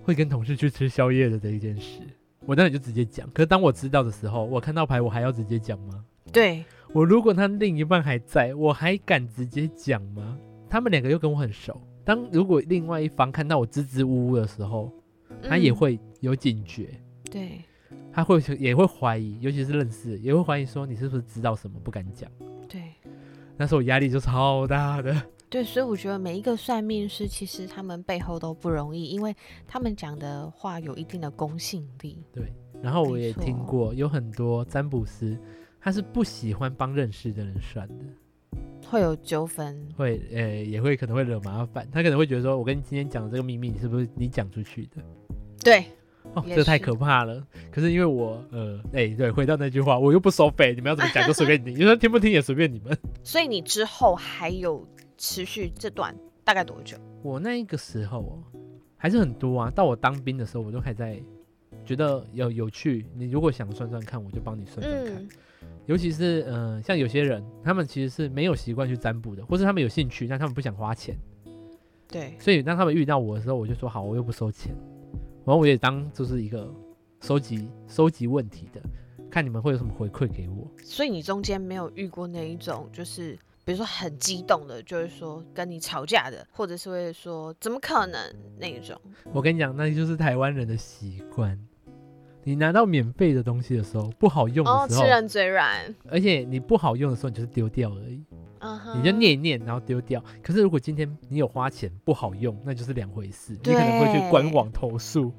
[0.01, 2.01] 会跟同事去吃宵夜的这一件事，
[2.45, 3.29] 我当然就直接讲。
[3.31, 6.03] 可是当我知道的时候，我看到牌，我还要直接讲吗？
[6.31, 10.37] 对，我如果他另一半还在，我还敢直接讲吗？
[10.67, 14.91] 他们两个又跟我很熟，当如果另外一方看到我支支吾吾的时候，
[15.41, 16.89] 他也会有警觉。
[16.91, 17.61] 嗯、对，
[18.11, 22.27] 他会也会怀疑，尤其是认识，也会怀疑说你是不是知道什么不敢讲。
[22.67, 22.81] 对，
[23.55, 25.15] 那时候我压力就超大的。
[25.53, 29.31] 对，所以我觉得每一个算命师其实他们背后都不容易，因为
[29.67, 32.17] 他们讲的话有一定的公信力。
[32.33, 35.37] 对，然后我也听过有很多占卜师，
[35.79, 38.03] 他是不喜欢帮认识的人算的，
[38.89, 41.87] 会有纠纷，会呃也会可能会惹麻烦。
[41.91, 45.03] 他可能会觉得说，我跟你今天讲的这个秘密，你是不是你讲出去的？
[45.63, 45.85] 对，
[46.33, 47.45] 哦，这太可怕了。
[47.71, 52.97] 可是因为我呃哎对，回到那句话，我又不收费，你们要怎么讲就随便你， 你说听不听也随便你们。
[53.23, 54.83] 所以你之后还有。
[55.23, 56.97] 持续这段大概多久？
[57.21, 58.43] 我那个时候哦，
[58.97, 59.71] 还是很多啊。
[59.71, 61.17] 到我当兵的时候，我都还在
[61.85, 63.05] 觉得有有趣。
[63.15, 65.15] 你如果想算算看，我就帮你算算看。
[65.15, 65.29] 嗯、
[65.85, 71.17] 尤其是嗯、呃，像有些人，他们其实是没有习惯去占卜的，或是他们有兴趣，但他们不想花钱。
[72.05, 72.35] 对。
[72.37, 74.75] 所以当他们遇到我的时候，我就说好，我又不收钱。
[75.45, 76.69] 然后我也当就是一个
[77.21, 78.81] 收集收集问题的，
[79.31, 80.69] 看你们会有什么回馈给我。
[80.83, 83.39] 所以你中间没有遇过那一种就是。
[83.65, 88.19] 比如说很激动的，就是说跟你吵架的，或者是会说怎么可能
[88.59, 88.99] 那一种。
[89.31, 91.57] 我跟你讲，那就是台湾人的习惯。
[92.45, 95.95] 你拿到免费的东西的时候，不好用的时候，哦、吃人嘴软。
[96.09, 98.21] 而且你不好用的时候，你就是丢掉而已。
[98.59, 100.21] Uh huh、你就念一念，然后丢掉。
[100.41, 103.53] 可是如果今天你有花钱不好用，那就是两回事。
[103.63, 105.31] 你可能会去官网投诉。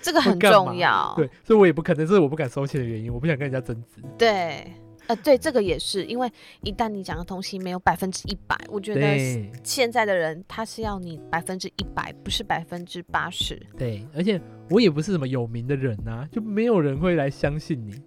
[0.00, 1.12] 这个很重要。
[1.14, 3.12] 对，所以我也不可能，这是我不敢收钱的原因。
[3.12, 4.02] 我不想跟人家争执。
[4.16, 4.72] 对。
[5.06, 6.30] 呃，对，这个也是，因为
[6.62, 13.60] 一旦你讲的东西没有百分之一百，我觉得现在的人他是要你百分之一百，不是百分之八十。
[13.78, 14.40] 对，而且
[14.70, 18.02] 我也不是什么有名的人啊，就没有人会来相信你。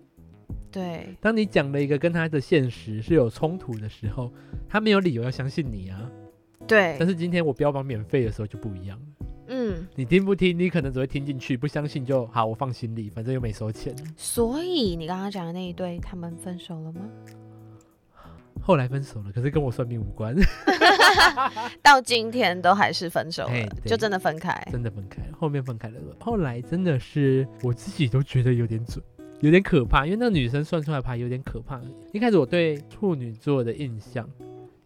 [0.71, 4.31] 对，当你讲了一个跟他的现实是有冲突的时候，
[4.67, 6.11] 他没有理由要相信你啊。
[6.67, 9.18] 对，但是今天我标榜免费的时候就不一样了。
[9.51, 10.57] 嗯，你听不听？
[10.57, 13.95] 你可能只会听进去，不相信就好，我放心里，反正又没收钱。
[14.15, 17.01] 所以你刚刚讲的那一对，他们分手了吗？
[18.61, 20.35] 后来分手了，可是跟我算命无关。
[21.81, 25.29] 到今天都还是分手了，欸、就真的分开，真的分开了。
[25.39, 29.03] 后面分开了，后来真的是我自己都觉得有点准，
[29.39, 31.81] 有点可怕，因为那个女生算出来牌有点可怕。
[32.13, 34.29] 一开始我对处女座的印象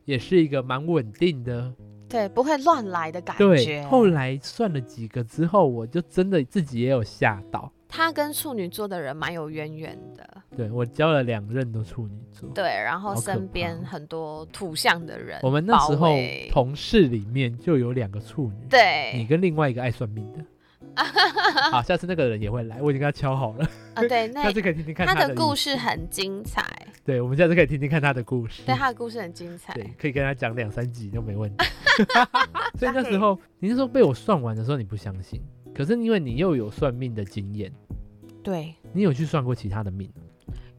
[0.06, 1.74] 也是一个蛮稳定的。
[2.14, 3.44] 对，不会乱来的感觉。
[3.44, 7.72] 对，后来算了几个之后，我就真的自己也有吓到。
[7.90, 10.28] 他跟处女座的人蛮有渊源的。
[10.56, 12.48] 对，我交了两任都处女座。
[12.54, 15.40] 对，然后身边很多土象的人。
[15.42, 16.16] 我们那时候
[16.52, 18.68] 同事里面就有两个处女。
[18.70, 20.40] 对，你跟另外一个爱算命的。
[21.72, 23.66] 好，下次那个人也会来，我已经跟他敲好了。
[23.96, 26.64] 啊，对， 那下次可以听听看他的，故事很精彩。
[27.04, 28.64] 对，我们下次可以听听看他的故事。
[28.66, 29.74] 对，他的故事很精彩。
[29.74, 31.66] 对，可以跟他讲两三集都没问题。
[32.80, 35.42] 所以那时候，你那时候被我算完的时候，你不相信。
[35.74, 37.72] 可是因为你又有算命的经验，
[38.44, 40.12] 对，你有去算过其他的命？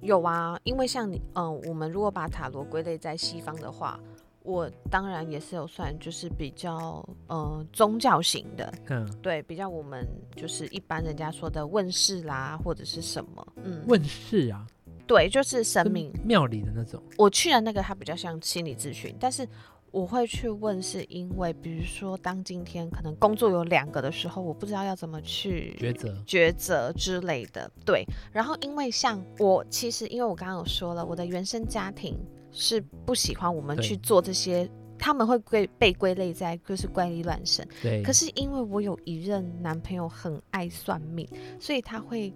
[0.00, 3.98] 有啊，因为像你，嗯、呃，我们如果把塔罗归类在西方的话。
[4.44, 14.66] 我当然也是有算，就是比较呃宗教型的， 嗯，对，比较我们就是一般人家说的问世啦，或者是什么，嗯，问世啊，
[15.06, 17.02] 对，就是神明庙里的那种。
[17.16, 19.48] 我去的那个，它比较像心理咨询，但是
[19.94, 28.04] 我会去问，是因为比如说当今天可能工作有两个的时候，我不知道要怎么去抉择抉择之类的，对。
[28.32, 32.18] 然后因为像我，其实因为我刚刚有说了，我的原生家庭。
[32.56, 37.66] 是不喜欢我们去做这些，他们会归被归类在就是怪力乱神。
[37.82, 38.00] 对。
[38.00, 41.28] 可是因为我有一任男朋友很爱算命，
[41.58, 42.32] 所以他会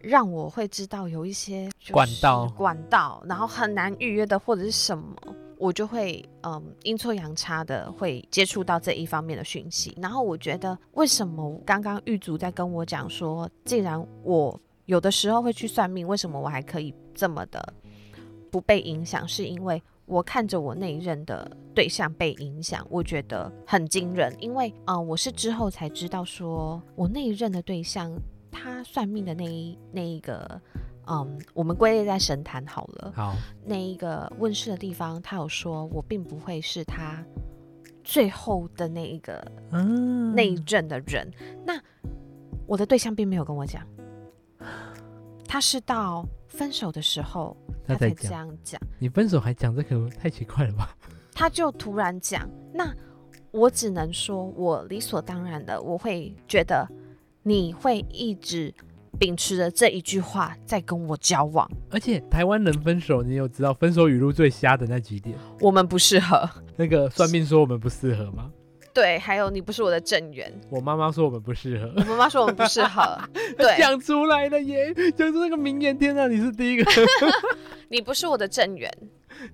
[0.00, 5.14] 让我会知道有一些管道管道，然后很难预约的或者是什么，
[5.62, 9.96] 我就会嗯阴错阳差的会接触到这一方面的讯息。
[10.02, 17.62] 然后我觉得为什么刚刚玉竹在跟我讲说，既然我有的时候会去算命，为什么我还可以这么的？
[18.50, 24.36] 不被影响，是因为我看着我那一任的对象被影响，我觉得很惊人。
[24.40, 28.12] 因为啊、呃，我是之后才知道，说我那一任的对象，
[28.50, 30.60] 他算命的那一那一个，
[31.06, 33.12] 嗯，我们归类在神坛好了。
[33.14, 33.34] 好，
[33.64, 37.24] 那一个问世的地方，他有说我并不会是他
[38.04, 41.30] 最后的那一个，嗯，那一阵的人。
[41.64, 41.80] 那
[42.66, 43.86] 我的对象并没有跟我讲，
[45.46, 47.56] 他是到分手的时候。
[47.84, 50.96] 他才这样讲，你分手还讲这个，太奇怪了吧？
[51.34, 52.94] 他就突然讲，那
[53.50, 56.88] 我只能说，我理所当然的，我会觉得
[57.42, 58.72] 你会一直
[59.18, 61.68] 秉持着这一句话在跟我交往。
[61.90, 65.36] 而且台湾人分手，你有知道分手语录最瞎的那几点？
[65.60, 66.48] 我们不适合。
[66.76, 68.50] 那个算命说我们不适合吗？
[68.94, 70.52] 对，还有你不是我的正缘。
[70.68, 71.90] 我妈妈说我们不适合。
[71.96, 73.18] 我妈妈说我们不适合。
[73.56, 76.90] 对，讲出来的耶，讲出那个名言，天哪，你是第一个。
[77.88, 78.92] 你不是我的正缘。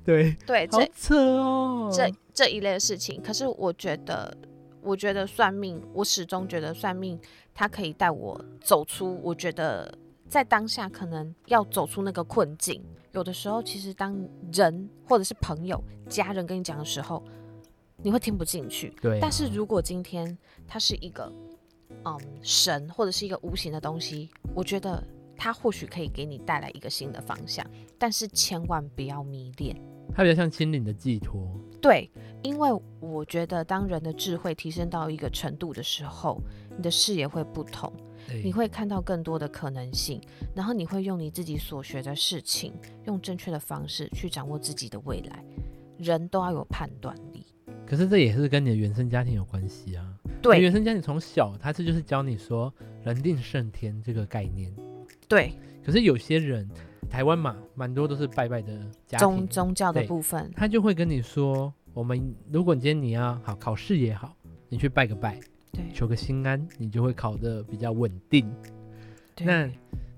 [0.05, 1.89] 对对，这好扯哦。
[1.93, 4.37] 这这一类的事情，可是我觉得，
[4.83, 7.17] 我觉得算命，我始终觉得算命，
[7.59, 9.21] 它可以带我走出。
[9.21, 9.93] 我觉得
[10.29, 12.81] 在当下可能要走出那个困境，
[13.11, 14.17] 有的时候其实当
[14.53, 17.21] 人或者是朋友、家人跟你讲的时候。
[18.01, 19.19] 你会听不进去，对啊。
[19.21, 20.39] 但是如果今天
[20.69, 21.33] 他是一个，
[22.05, 25.03] 嗯，神或者是一个无形的东西，我觉得
[25.37, 27.67] 他或许可以给你带来一个新的方向。
[27.99, 29.77] 但是千万不要迷恋，
[30.15, 31.43] 它比较像心灵的寄托。
[31.83, 32.09] 对，
[32.45, 36.41] 因为我觉得当人的智慧提升到一个程度的时候，
[36.79, 37.93] 你的视野会不同，
[38.43, 40.19] 你会看到更多的可能性，
[40.55, 42.73] 然后你会用你自己所学的事情，
[43.05, 45.45] 用正确的方式去掌握自己的未来。
[45.99, 47.45] 人都要有判断力。
[47.85, 50.15] 可是这也是跟你的原生家庭有关系啊。
[50.41, 52.73] 对，原生家庭从小他这就是教你说
[53.03, 54.73] “人定胜天”这个概念。
[55.27, 55.53] 对。
[55.85, 56.69] 可是有些人，
[57.09, 64.37] 台湾嘛，蛮多都是拜拜的家庭，宗宗教的部分，他就会跟你说：“我们如果你今天你要好考试也好，
[64.69, 65.41] 你去拜个拜，
[65.73, 68.53] 对，求个心安，你就会考得比较稳定。”
[69.35, 69.47] 对。
[69.47, 69.71] 那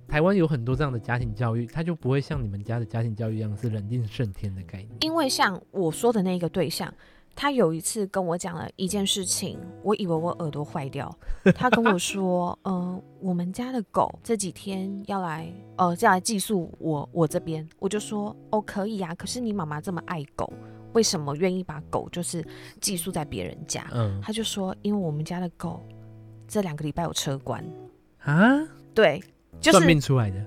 [0.09, 4.91] 台湾有很多这样的家庭教育，他就不会像你们家的家庭教育一样是“人定胜天”的概念。
[5.01, 6.93] 因为像我说的那个对象。
[7.37, 11.17] 他有一次跟我讲了一件事情，我以为我耳朵坏掉。
[11.55, 19.15] 他跟我说：“嗯、呃，我们家的狗这几天要来，呃，要来寄宿我我这边。”我就说：“哦，可以啊。
[19.15, 20.53] 可是你妈妈这么爱狗，
[20.93, 22.45] 为什么愿意把狗就是
[22.81, 25.83] 寄宿在别人家？”嗯，他就说：“因为我们家的狗
[26.49, 27.65] 这两个礼拜有车关
[28.19, 28.61] 啊。”
[28.95, 29.23] 对，
[29.61, 30.45] 就是算命出来的。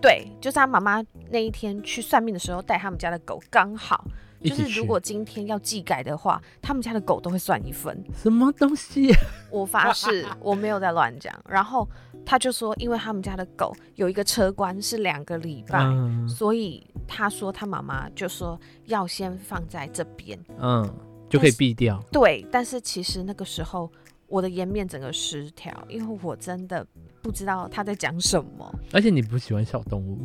[0.00, 4.04] 对，就是他妈妈那一天去算命的时候带他们家的狗，刚好。
[4.42, 8.04] 就是如果今天要祭改的话，他们家的狗都会算一份。
[8.14, 9.18] 什么东西啊？
[9.50, 11.34] 我发誓 我没有在乱讲。
[11.48, 11.88] 然后
[12.26, 20.88] 他就说，因为他们家的狗有一个车关是两个礼拜，嗯，所以他说他妈妈就说要先放在这边，嗯，
[21.28, 22.02] 就可以避掉。
[22.10, 23.90] 对，但是其实那个时候
[24.26, 26.86] 我的颜面整个失调，因为我真的
[27.22, 28.74] 不知道他在讲什么。
[28.92, 30.18] 而且你不喜欢小动物。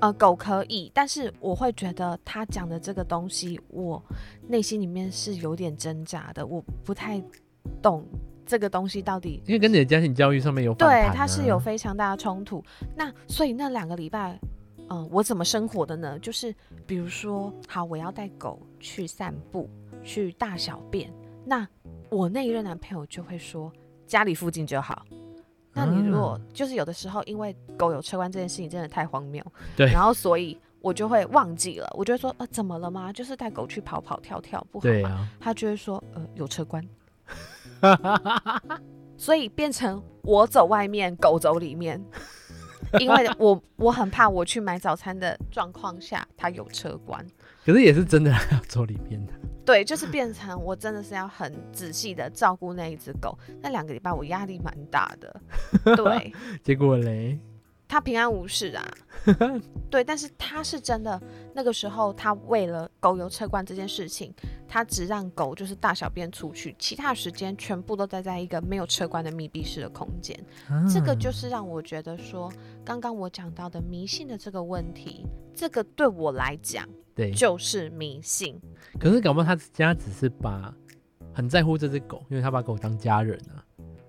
[0.00, 4.02] 呃，狗可以，但是我会觉得他讲的这个东西，我
[4.48, 7.22] 内心里面是有点挣扎的，我不太
[7.80, 8.04] 懂
[8.44, 9.40] 这个东西到底。
[9.46, 12.64] 因为跟你的家庭教育上面有啊，对，它是有非常大的冲突。
[12.96, 14.40] 那所以那两个礼拜，
[14.92, 16.18] 嗯、呃，我怎么生活的呢？
[16.18, 16.54] 就是
[16.86, 19.68] 比如说，好，我要带狗去散步，
[20.04, 21.10] 去大小便，
[21.46, 21.66] 那
[22.10, 23.72] 我那一任男朋友就会说，
[24.06, 25.02] 家里附近就好。
[25.72, 29.42] 那你如果就是有的时候，因为狗有车关这件事情真的太荒谬，
[29.74, 33.10] 对，然后所以我就会忘记了，我就会说呃怎么了吗？
[33.10, 35.08] 就是带狗去跑跑跳跳不好吗？
[35.08, 36.86] 啊、他就会说呃有车关，
[39.16, 42.04] 所以变成我走外面，狗走里面，
[42.98, 47.24] 因为我我很怕我去买早餐的状况下它有车关，
[47.64, 49.32] 可是也是真的要走里面的。
[49.64, 53.38] 对，就是变成我真的是要很仔细的照顾那一只狗。
[53.60, 55.40] 那两个礼拜我压力蛮大的，
[55.96, 56.32] 对。
[56.64, 57.38] 结果嘞，
[57.92, 58.90] 他平安无事啊。
[59.90, 61.20] 对，但是他是真的，
[61.54, 64.32] 那个时候他为了狗有车关这件事情，
[64.66, 70.34] 他只让狗就是大小便出去，其他时间全部都待在一个没有车关的密闭式的空间。
[70.70, 70.82] 啊。
[70.88, 72.50] 这个就是让我觉得说，
[72.82, 76.88] 刚刚我讲到的迷信的这个问题，这个对我来讲。
[77.14, 78.58] 对，就是迷信。
[78.98, 80.74] 可是搞不好他家只是把
[81.34, 83.62] 很在乎这只狗，因为他把狗当家人啊。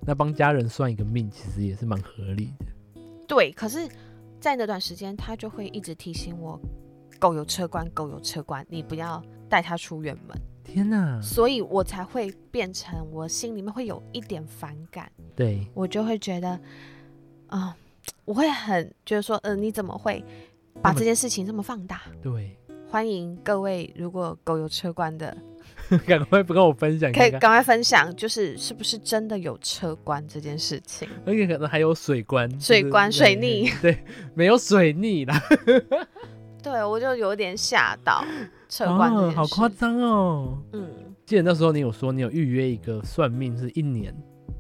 [0.06, 2.66] 那帮家人算一个命，其实也是蛮合理的。
[3.28, 3.88] 对，可是，
[4.40, 6.60] 在那段时间，他就会一直提醒我，
[7.20, 10.38] 狗有车关，狗有车关，你不要带它出远门。
[10.64, 11.20] 天哪！
[11.22, 15.12] 所以我才会变成我心里面会有一点反感。
[15.36, 16.50] 对，我就会觉得，
[17.48, 17.76] 啊、呃，
[18.26, 20.24] 我会很觉得说，嗯、呃，你怎么会
[20.82, 22.02] 把这件事情这么放大？
[22.22, 22.58] 对。
[22.90, 25.36] 欢迎各位，如果狗有车关的，
[26.06, 31.08] 赶快不跟我分享看看，可以赶快分享，就是是不是真的有车关这件事情？
[31.26, 33.98] 而且可能还有水关，水关、就是、水逆， 对，
[34.34, 35.42] 没有水逆啦。
[36.64, 38.24] 对，我就有点吓到
[38.70, 40.58] 车关、哦，好夸张哦。
[40.72, 40.90] 嗯，
[41.26, 44.16] 记得那时候你有说你有预约一个算命是一年，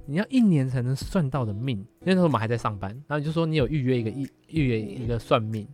[0.05, 5.65] 你要一年才能算到的命，因为那时候我们还在上班，然后你就说你有预约一个一预约一个算命。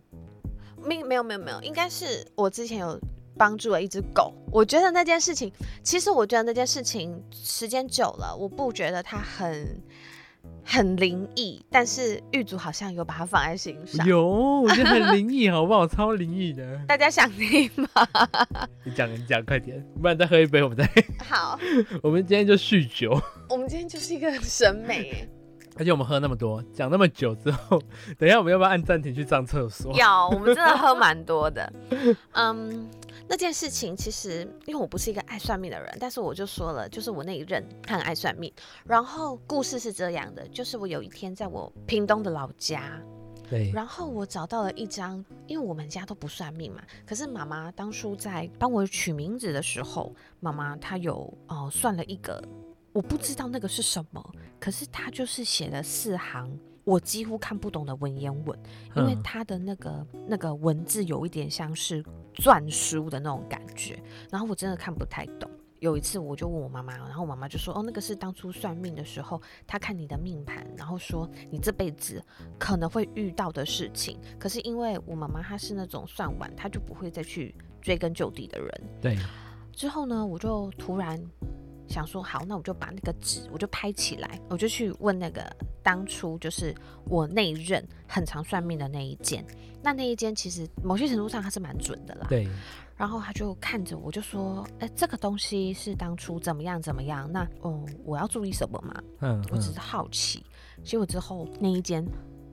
[0.86, 2.98] 命没有没有没有，应该是我之前有
[3.40, 4.34] 帮助了一只狗。
[4.52, 5.50] 我觉得那件事情，
[5.82, 9.80] 其实我觉得那件事情时间久了，我不觉得它很
[10.62, 14.06] 很灵异，但是狱主好像有把它放在心上。
[14.06, 15.86] 有，我觉得很灵异，好不好？
[15.86, 16.78] 超灵异的。
[16.86, 17.88] 大家想听吗？
[18.84, 20.86] 你讲，你讲，快点，不然再喝一杯，我们再。
[21.26, 21.58] 好。
[22.02, 23.18] 我们今天就酗酒。
[23.48, 25.26] 我们今天就是一个审美。
[25.76, 27.80] 而且我们喝那么多，讲那么久之后，
[28.18, 29.90] 等一下我们要不要按暂停去上厕所？
[29.96, 31.72] 要，我们真的喝蛮多的。
[32.32, 32.90] 嗯，
[33.30, 38.52] 那件事情其实，因为我不是一个爱算命的人，但是我就说了，就是我那一任他很爱算命。
[38.84, 43.00] 然后故事是这样的，就是我有一天在我屏东的老家，
[43.48, 52.42] 对，然后我找到了一张，因为我们家都不算命嘛，可是妈妈当初在帮我取名字的时候，妈妈她有哦、呃、算了一个。
[52.92, 56.50] 我不知道那个是什么，可是她就是写了四行
[56.84, 58.58] 我几乎看不懂的文言文，
[58.96, 62.02] 因为他的那个那个文字有一点像是
[62.34, 65.50] 篆书的那种感觉，然后我真的看不太懂。
[65.78, 72.22] 有一次我就问我妈妈，然后我妈妈就说：“哦，那个是当初算命的时候，他看你的命盘，然后说你这辈子
[72.58, 74.18] 可能会遇到的事情。
[74.38, 79.16] 可是因为我妈妈她是那种算完她就不会再去追根究底的人。”对。
[79.72, 81.18] 之后呢，我就突然。
[81.90, 85.44] 想说好，那我就把那个纸，我就拍起来，我就去问那个
[85.82, 86.74] 当初就是
[87.04, 89.44] 我那一任很常算命的那一间。
[89.82, 92.26] 那那一间其实某些程度上它是蛮准的啦。
[92.28, 92.48] 对。
[92.96, 97.26] 然后他就看着我就说：“哎，这个东西是当初怎么样怎么样？
[97.32, 99.42] 那哦，我要注意什么嘛？”嗯。
[99.50, 100.44] 我只是好奇。
[100.84, 102.06] 结果之后那一间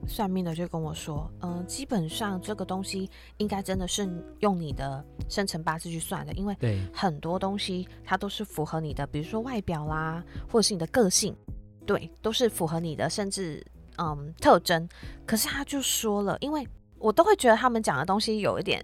[0.06, 4.08] 算命的就跟我说，嗯、呃，基本上这个东西应该真的是
[4.40, 6.56] 用你的生辰八字去算的，因为
[6.92, 11.36] 很多东西它都是符合你的，比如说外表啦，或者是你的个性，
[11.84, 13.64] 对，都是符合你的，甚至
[13.96, 14.88] 嗯特征。
[15.26, 16.66] 可是他就说了，因为
[16.98, 18.82] 我都会觉得他们讲的东西有一点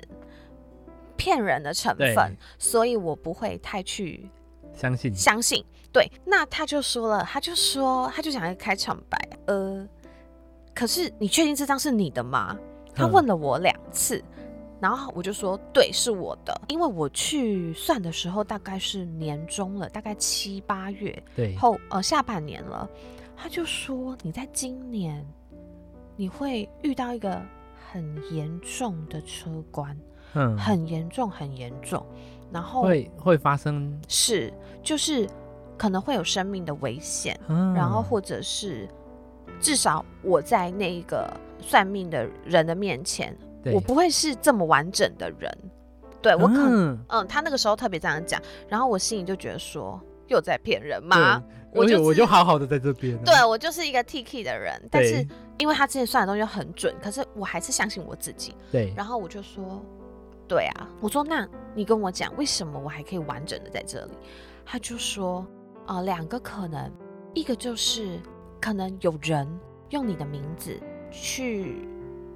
[1.17, 4.29] 骗人的成分，所以我不会太去
[4.75, 5.65] 相信相信。
[5.93, 9.89] 对，那他就说了，他就说，他就想要开场白，呃。
[10.75, 12.59] 可是你确定这张是你的吗？
[12.97, 14.23] 他问了我两次，
[14.81, 16.61] 然后我就说对，是我的。
[16.69, 22.89] 因为我去算的时候大概是年中了，大概七八月对后呃下半年了。
[23.37, 25.27] 他就说你在今年
[26.17, 27.43] 你会遇到一个
[27.91, 29.97] 很严重的车关，
[30.35, 32.05] 嗯，很严重很严重，
[32.53, 34.53] 然后会会发生是
[34.85, 35.29] 就是
[35.77, 38.89] 可能会有生命的危险，嗯，然后或者是。
[39.61, 43.37] 至少我在那个算命的人的面前，
[43.73, 45.51] 我不会是这么完整的人。
[46.21, 51.43] 对，我可能嗯，嗯，他那个时候特别这样讲，然后我心里就觉得说，又在骗人吗？
[51.73, 53.19] 我就我就好好的在这边。
[53.25, 55.27] 对，我就是一个 T K 的人，但是
[55.59, 58.55] 因为他之前算的东西很准，可是我还是相信我自己。
[58.73, 59.85] 对，然后我就说，
[60.49, 64.13] 对啊，我说那你跟我讲，为什么我还可以完整的在这里？
[64.65, 65.47] 他就说，
[65.85, 66.91] 啊、呃，两个可能，
[67.35, 68.19] 一个就是。
[68.65, 69.47] 可能有人
[69.91, 71.87] 用你的名字去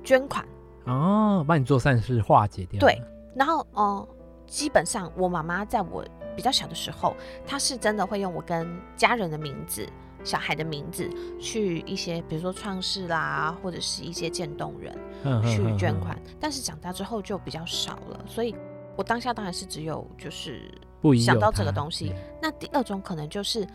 [0.05, 0.47] 捐款
[0.85, 2.79] 哦，帮你做善事化解掉。
[2.79, 3.01] 对，
[3.35, 4.09] 然后哦、呃，
[4.47, 6.05] 基本上我妈妈在我
[6.37, 7.17] 比较小的时候，
[7.47, 9.89] 她是真的会用我跟家人的名字、
[10.23, 11.09] 小孩的名字
[11.41, 14.95] 去一些，比如说创世啦，或者是一些渐冻人
[15.43, 16.15] 去捐款。
[16.39, 18.55] 但是长大之后就比较少了，所以
[18.97, 20.71] 我当下当然是只有就是
[21.19, 22.13] 想到这个东西。
[22.43, 23.67] 那第二种可能就是。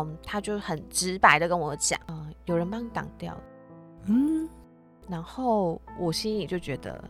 [0.00, 3.36] 嗯，他就很直白的跟我讲，嗯，有人帮你挡掉，
[4.06, 4.48] 嗯，
[5.08, 7.02] 然后我心里就觉得，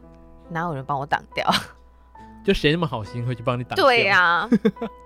[0.48, 1.48] 哪有人帮我挡掉？
[2.44, 3.84] 就谁那么好心会去帮你挡掉？
[3.84, 4.50] 对呀、 啊，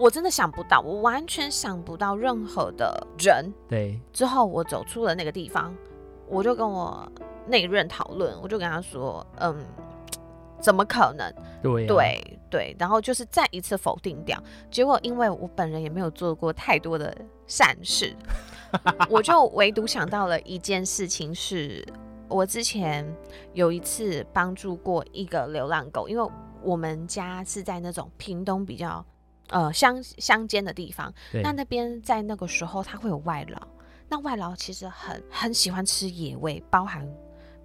[0.01, 3.53] 我真的想不到，我完全想不到任何的人。
[3.69, 5.75] 对，之后我走出了那个地方，
[6.29, 7.07] 我就跟我
[7.47, 9.57] 那一任讨论，我就跟他说，嗯。
[10.59, 11.31] 怎么可能？
[11.63, 14.43] 对、啊、对对，然后就是再一次否定掉。
[14.71, 17.15] 结果因为我本人也没有做过太多的
[17.47, 18.15] 善事，
[19.11, 21.87] 我就唯独想到了一件事情是，是
[22.29, 23.07] 我之前
[23.55, 26.31] 有一次帮助过一个流浪狗，因为
[26.63, 29.05] 我们家是在那种屏东比较
[29.49, 33.59] 呃乡乡间的地方，那那边在那个时候它会有外劳，
[34.09, 37.09] 那外劳其实很很喜欢吃野味，包含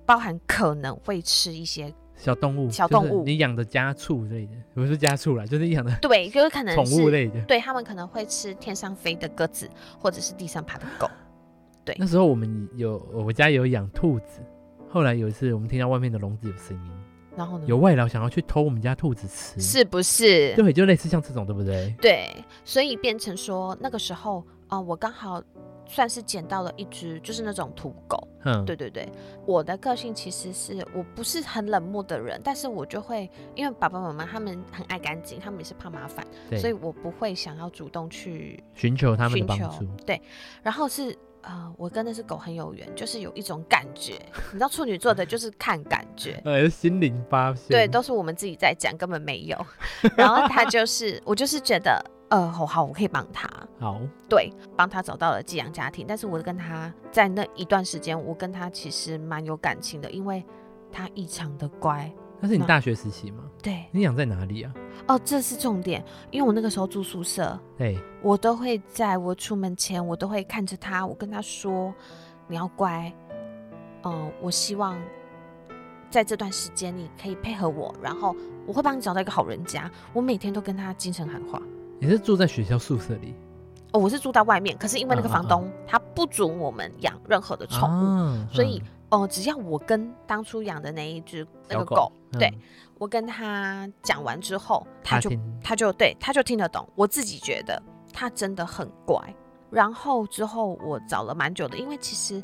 [0.05, 1.93] 包含可能会吃一些。
[2.21, 9.67] 小动物，小动物，你养的家畜类的，不是家畜啦，就是养的，对，就是可能宠物类的，对，他们可能会吃天上飞的鸽子，
[9.99, 11.09] 或者是地上爬的狗。
[11.83, 14.39] 对，那时候我们有，我家有养兔子，
[14.87, 16.91] 后来有一次我们听到外面的笼子有声音，
[17.35, 20.53] 然后呢，有外劳想要去偷我们家兔子吃，是不是？
[20.55, 21.91] 对，就类似像这种，对不对？
[21.99, 22.29] 对，
[22.63, 25.41] 所以变成说那个时候啊、呃，我刚好。
[25.91, 28.27] 算是捡到了一只，就是那种土狗。
[28.43, 29.07] 嗯，对对对，
[29.45, 36.25] 我的个性其实是我不是很冷漠的人，但是我就会因为爸爸妈妈他们很爱干净，他们也是怕麻烦，
[36.57, 39.85] 所以我不会想要主动去寻求他们的帮助。
[40.05, 40.19] 对，
[40.63, 44.13] 然后是呃，我跟那只狗很有缘，就是有一种感觉，
[44.47, 49.55] 你知道处女座的就是看感觉， 呃，心灵发现，对，都是我们自己在讲，根本没有。
[50.17, 52.03] 然后他就是，我就是觉得。
[52.31, 53.47] 呃，好好，我可以帮他。
[53.77, 56.05] 好，对，帮他找到了寄养家庭。
[56.07, 60.43] 但是我跟他在那一段时间，我跟他其实蛮有感情的，因为
[60.91, 62.09] 他异常的乖。
[62.39, 63.43] 那是你大学时期吗？
[63.61, 63.85] 对。
[63.91, 64.73] 你养在哪里啊？
[65.07, 67.59] 哦，这是重点，因为我那个时候住宿舍。
[67.77, 67.99] 对。
[68.23, 71.93] 我都会在我出门前，我都会看着他，我跟他说
[72.47, 73.11] ：“你要乖。”
[74.03, 74.97] 嗯，我希望
[76.09, 78.33] 在这段时间你可以配合我，然后
[78.65, 79.91] 我会帮你找到一个好人家。
[80.13, 81.61] 我每天都跟他精神喊话。
[82.01, 83.35] 你是住在学校宿舍里？
[83.91, 84.75] 哦，我是住在外面。
[84.75, 88.81] 可是因为那个房东他不准我们养任何的宠物，啊、所以
[89.11, 92.51] 哦、呃，只要我跟当初养的那一只那个狗，狗嗯、对
[92.97, 96.89] 我跟他讲完之后，他就他，他就对他就听得懂。
[96.95, 97.79] 我自己觉得
[98.11, 99.21] 他真的很乖。
[99.69, 102.43] 然后之后我找了蛮久的，因为其实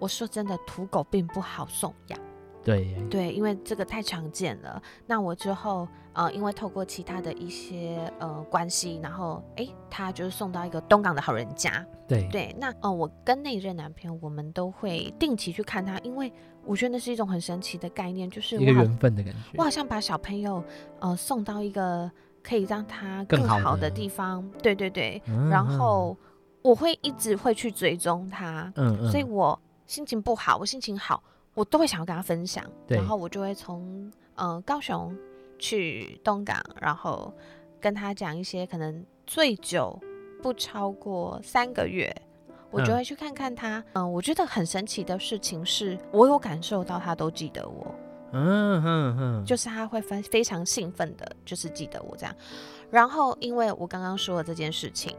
[0.00, 2.18] 我说真的，土狗并不好送养。
[2.66, 4.82] 对对，因为这个太常见了。
[5.06, 11.86] 那我之后呃，因为透过其他的一些呃关系，然后哎，他就是送到一个东港的好人家。
[12.08, 16.32] 对对，那呃，我跟那一任男朋友，我们都会定期去看他，因为
[16.64, 19.38] 我觉得那是一种很神奇的概念，就是一个缘分的感觉。
[19.58, 20.64] 我好像把小朋友
[20.98, 22.10] 呃送到一个
[22.42, 24.44] 可以让他更好的地方。
[24.60, 26.16] 对对对，嗯、然后
[26.62, 28.72] 我会一直会去追踪他。
[28.74, 29.10] 嗯嗯。
[29.12, 29.56] 所以我
[29.86, 31.22] 心情不好，我心情好。
[31.56, 35.16] 我都会想要跟他分享，然后我就会从呃高雄
[35.58, 37.32] 去东港，然后
[37.80, 39.98] 跟他讲一些可能最久
[40.42, 42.14] 不超过三个月，
[42.70, 43.78] 我就会去看看他。
[43.94, 47.94] 嗯、呃，我觉得很神奇的事情是，我有感受到他都记得我。
[48.32, 52.36] 嗯哼哼，就是他会非非常兴奋的，就是记得我这样。
[52.90, 55.16] 然后因为我刚刚说了这件事情，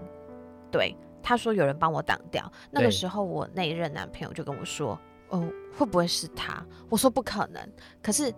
[0.69, 4.95] 对他说有人帮我挡掉，那个时候我那一任男朋友就跟我说。
[5.29, 5.47] 哦，
[5.77, 6.65] 会不会是他？
[6.89, 7.61] 我说不可能。
[8.01, 8.33] 可是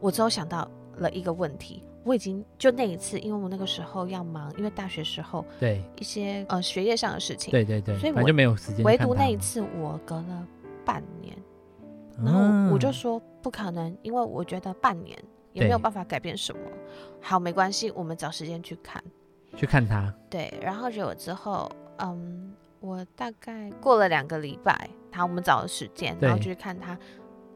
[0.00, 8.84] 我之后想到了一个问题，我已经就那一次，因为我那个时候要忙，因为大学时候对一些呃学业上的事情，对对对，所以我就没有时间。
[8.84, 10.46] 唯独那一次，我隔了
[10.84, 11.36] 半年，
[12.22, 15.18] 然后我就说不可能，因为我觉得半年
[15.52, 16.60] 也没有办法改变什么。
[17.20, 19.02] 好，没关系，我们找时间去看，
[19.56, 20.12] 去看他。
[20.28, 22.52] 对，然后有之后，嗯。
[22.84, 26.98] 我大概过了两个礼拜，好，我们找了时间，然后就去看他。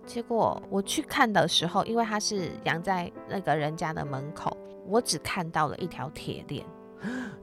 [0.04, 6.64] 结果我去看的时候，因为他是养在那个人家的门口，我只看到了一条铁链，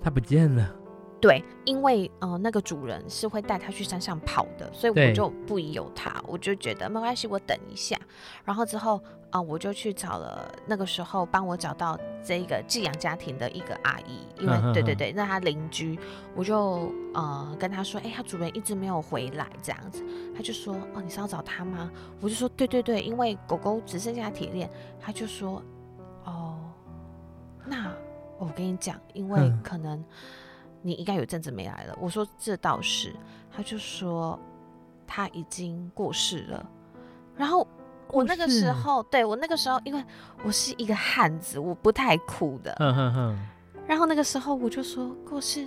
[0.02, 0.83] 他不见了。
[1.24, 7.98] 对，因为呃那个主人是会带他去山上跑的，所以我就不疑有他，我就觉得没关系，我等一下。
[8.44, 8.98] 然后之后
[9.30, 15.98] 啊、呃，我就去找了那个时候帮我找到这个寄养家庭的一个阿姨，因为、嗯、对对对，那他邻居，
[16.36, 20.04] 我就呃跟他说，哎，他主人一直没有回来这样子，
[20.36, 21.90] 他就说，哦，你是要找他吗？
[22.20, 24.70] 我就说，对对对，因为狗狗只剩下铁链，
[25.00, 25.64] 他就说，
[26.26, 26.60] 哦，
[27.66, 27.94] 那
[28.38, 29.98] 我跟你讲，因为可能。
[29.98, 30.06] 嗯
[30.84, 31.98] 你应该有阵子没来了。
[32.00, 33.16] 我说这倒是，
[33.52, 34.40] 他就说
[35.08, 36.70] 他已经过世了。
[37.36, 37.68] 然后
[38.10, 40.04] 我那个时候，对我那个时候，因为
[40.44, 42.76] 我是一个汉子，我不太哭的。
[42.78, 43.48] 哼哼哼。
[43.88, 45.66] 然后那个时候我就说过世，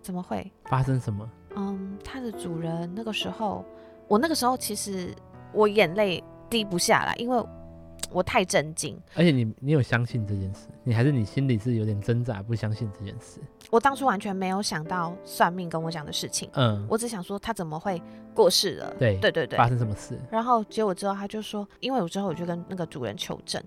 [0.00, 1.28] 怎么会发生什么？
[1.56, 3.64] 嗯，他的主人那个时候，
[4.06, 5.12] 我那个时候其实
[5.52, 7.44] 我眼泪滴不下来，因为。
[8.14, 10.68] 我太震惊，而且你你有相信这件事？
[10.84, 13.40] 你还是你心里是有点挣扎，不相信这件事？
[13.70, 18.00] 我当初完全没有想到算命跟我讲的事情，嗯，我只想说他怎么会
[18.32, 18.94] 过世了？
[19.00, 20.16] 对对对对，发生什么事？
[20.30, 23.60] 然后结果之后他就说，因为我之后我就跟那个主人求证，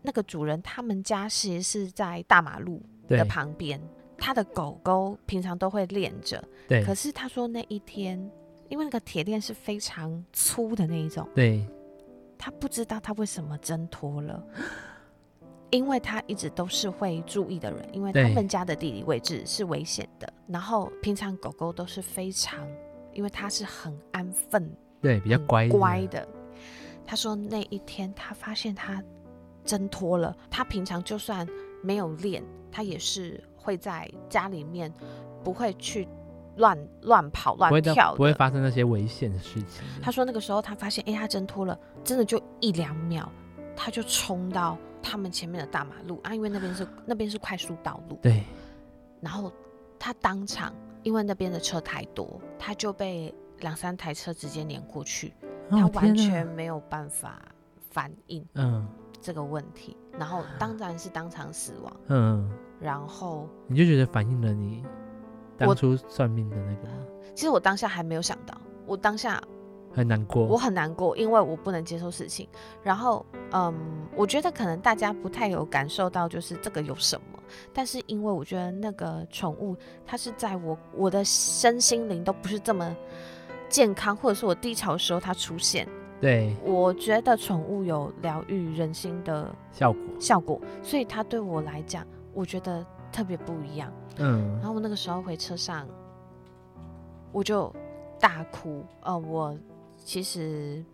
[0.00, 3.78] 那个主人他们家其实是在大马路的旁边，
[4.16, 8.18] 他的狗狗平常都会练着，对，可是他说那一天，
[8.70, 11.62] 因为那个铁链是非常粗的那一种，对。
[12.38, 14.42] 他不知道他为什么挣脱了，
[15.70, 20.32] 因为他一直都是会注意的人，因为他们家的地理位置是危险的。
[20.46, 22.66] 然后平常狗狗都是非常，
[23.12, 24.70] 因为它是很安分，
[25.00, 26.26] 对，比较乖乖的。
[27.04, 29.02] 他说那一天他发现他
[29.64, 31.46] 挣脱了，他平常就算
[31.82, 34.92] 没有练，他也是会在家里面
[35.42, 36.06] 不会去。
[36.56, 39.84] 乱乱跑乱跳不，不会发生那些危险的事情。
[40.02, 43.30] 他说那个时候他发现，哎、欸，他挣脱了，真的就一两秒，
[43.76, 48.18] 他就冲到他们前面的大马路啊，因为那边是那边是快速道路。
[48.22, 48.42] 对。
[49.20, 49.52] 然后
[49.98, 55.34] 他当场，因为那边的车太多，他就被两三台车直接碾过去，
[55.70, 57.40] 哦、他完全没有办法
[57.90, 58.86] 反应嗯
[59.20, 61.96] 这个问题，嗯、然后当然是当场死亡。
[62.08, 62.50] 嗯。
[62.78, 64.84] 然后你就觉得反映了你。
[65.56, 66.88] 当初算命的那个，
[67.34, 68.54] 其实我当下还没有想到，
[68.86, 69.42] 我当下
[69.92, 72.48] 很难过，我很难过，因为我不能接受事情。
[72.82, 73.74] 然后，嗯，
[74.14, 77.38] 我觉得可能大家不太有感受到，就是这个有什么。
[77.72, 82.94] 但是因为我觉得那个宠物，它是在我我的身心灵都不是这么
[83.68, 85.88] 健康，或者是我低潮的时候它出现。
[86.20, 90.60] 对，我觉得宠物有疗愈人心的效果，效果。
[90.82, 93.92] 所以它对我来讲，我觉得特别不一样。
[94.18, 95.86] 嗯，然后我那个时候回车上，
[97.32, 97.74] 我就
[98.18, 98.84] 大哭。
[99.02, 99.56] 呃，我
[99.98, 100.84] 其实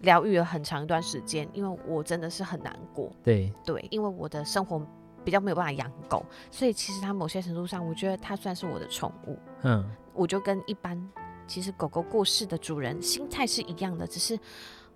[0.00, 3.10] 疗愈了很长一段时间，因为我真的是很难过。
[3.22, 4.80] 对对，因为我的生活
[5.24, 9.38] 比较没有办法养狗，所以其实它某些程度上，我觉得它算是我的宠物。
[9.62, 9.84] 嗯，
[10.14, 11.00] 我就跟一般
[11.46, 14.38] 其实狗狗过世的主人心态是一样的，只是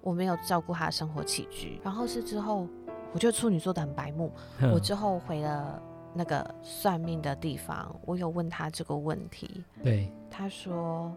[0.01, 1.81] 我没有照顾它的生活起居。
[1.85, 2.67] 然后是之后，
[3.13, 5.83] 我觉得处女座的很白目，嗯，我之后回了。
[6.15, 11.13] 那个算命的地方，我有问他这个问题，对，他说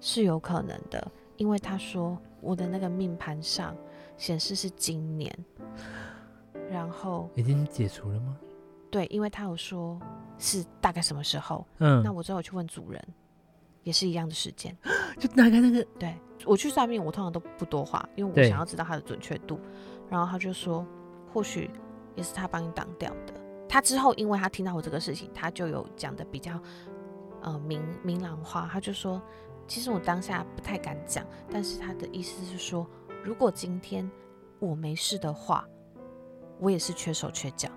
[0.00, 3.74] 是有可能的，因为他说我的那个命盘上
[4.16, 5.34] 显示是今年，
[6.70, 8.36] 然后已经解除了吗？
[8.90, 9.98] 对，因为他有说
[10.36, 13.02] 是大概什么时候，嗯，那我之后去问主人，
[13.82, 14.76] 也是一样的时间，
[15.18, 16.14] 就大概那个，对，
[16.44, 19.58] 我去算命，我通常都不多话，因为我想要知道它的准确度，
[20.10, 20.84] 然后他就说，
[21.32, 21.70] 或许
[22.16, 23.39] 也是他帮你挡掉的。
[23.70, 26.60] 他之后，因为他听到我这个事情，他就有讲的比较，
[27.40, 28.68] 呃，明明朗化。
[28.72, 29.22] 他就说，
[29.68, 32.84] 其实我当下不太敢讲，但是他的意思是说，
[33.22, 34.10] 如果今天
[34.58, 35.64] 我没事的话，
[36.58, 37.68] 我也是缺手缺脚。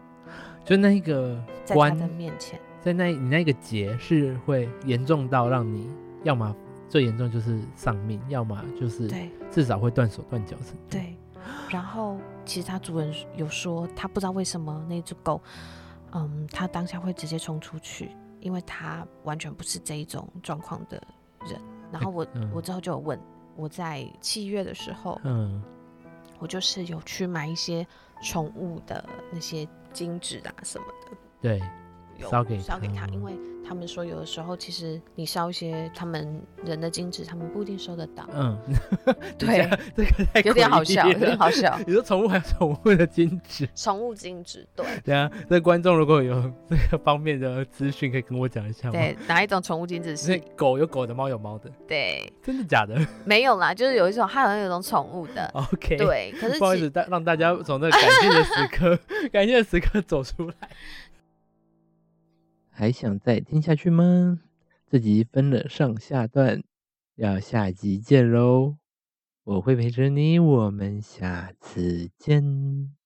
[0.66, 6.56] 就那一个关在他的面前，在那你那个结是会严重到让你要么
[6.90, 9.08] 最严重就是丧命，要么就是
[9.52, 10.58] 至少会断手断脚。
[10.90, 11.16] 对，
[11.70, 15.40] 然后其实他主人有说，他不知道为什么那只狗，
[16.14, 21.02] 嗯，他当下会直接冲出去，因为他完全不是这一种状况的
[21.48, 21.60] 人。
[21.92, 23.20] 然后我、嗯、我之后就有问，
[23.56, 25.62] 我在七月的时候，嗯，
[26.40, 27.86] 我就是有去买一些
[28.22, 29.68] 宠物的那些。
[29.94, 31.62] 金纸啊什么的，对，
[32.30, 33.34] 烧给烧给他，因为
[33.66, 38.28] 他们说有的时候其实你烧一些他们人的精子，他们不一定收得到。
[38.34, 38.58] 嗯，
[39.40, 41.80] 对，这个太有点好笑，有点好笑。
[41.88, 43.68] 你说宠物还有宠物的精子？
[43.74, 44.86] 宠物精子，对。
[45.06, 48.92] 对啊，这观众如果有这个方面的资讯，可以跟我讲一下吗？
[48.92, 50.38] 对，哪一种宠物精子是？
[50.56, 51.70] 狗有狗的，猫有猫的。
[51.88, 53.00] 对，真的假的？
[53.26, 55.50] 没有啦，就是有一种，它好像有一种宠物的。
[55.56, 59.00] OK，对，可是不好意思，让让大家从那个感性的时刻，
[59.32, 60.56] 感性的时刻走出来。
[62.76, 64.40] 还想再听下去吗？
[64.90, 66.64] 这集分了上下段，
[67.16, 68.78] 要下集见喽！
[69.44, 73.03] 我会陪着你，我们下次见。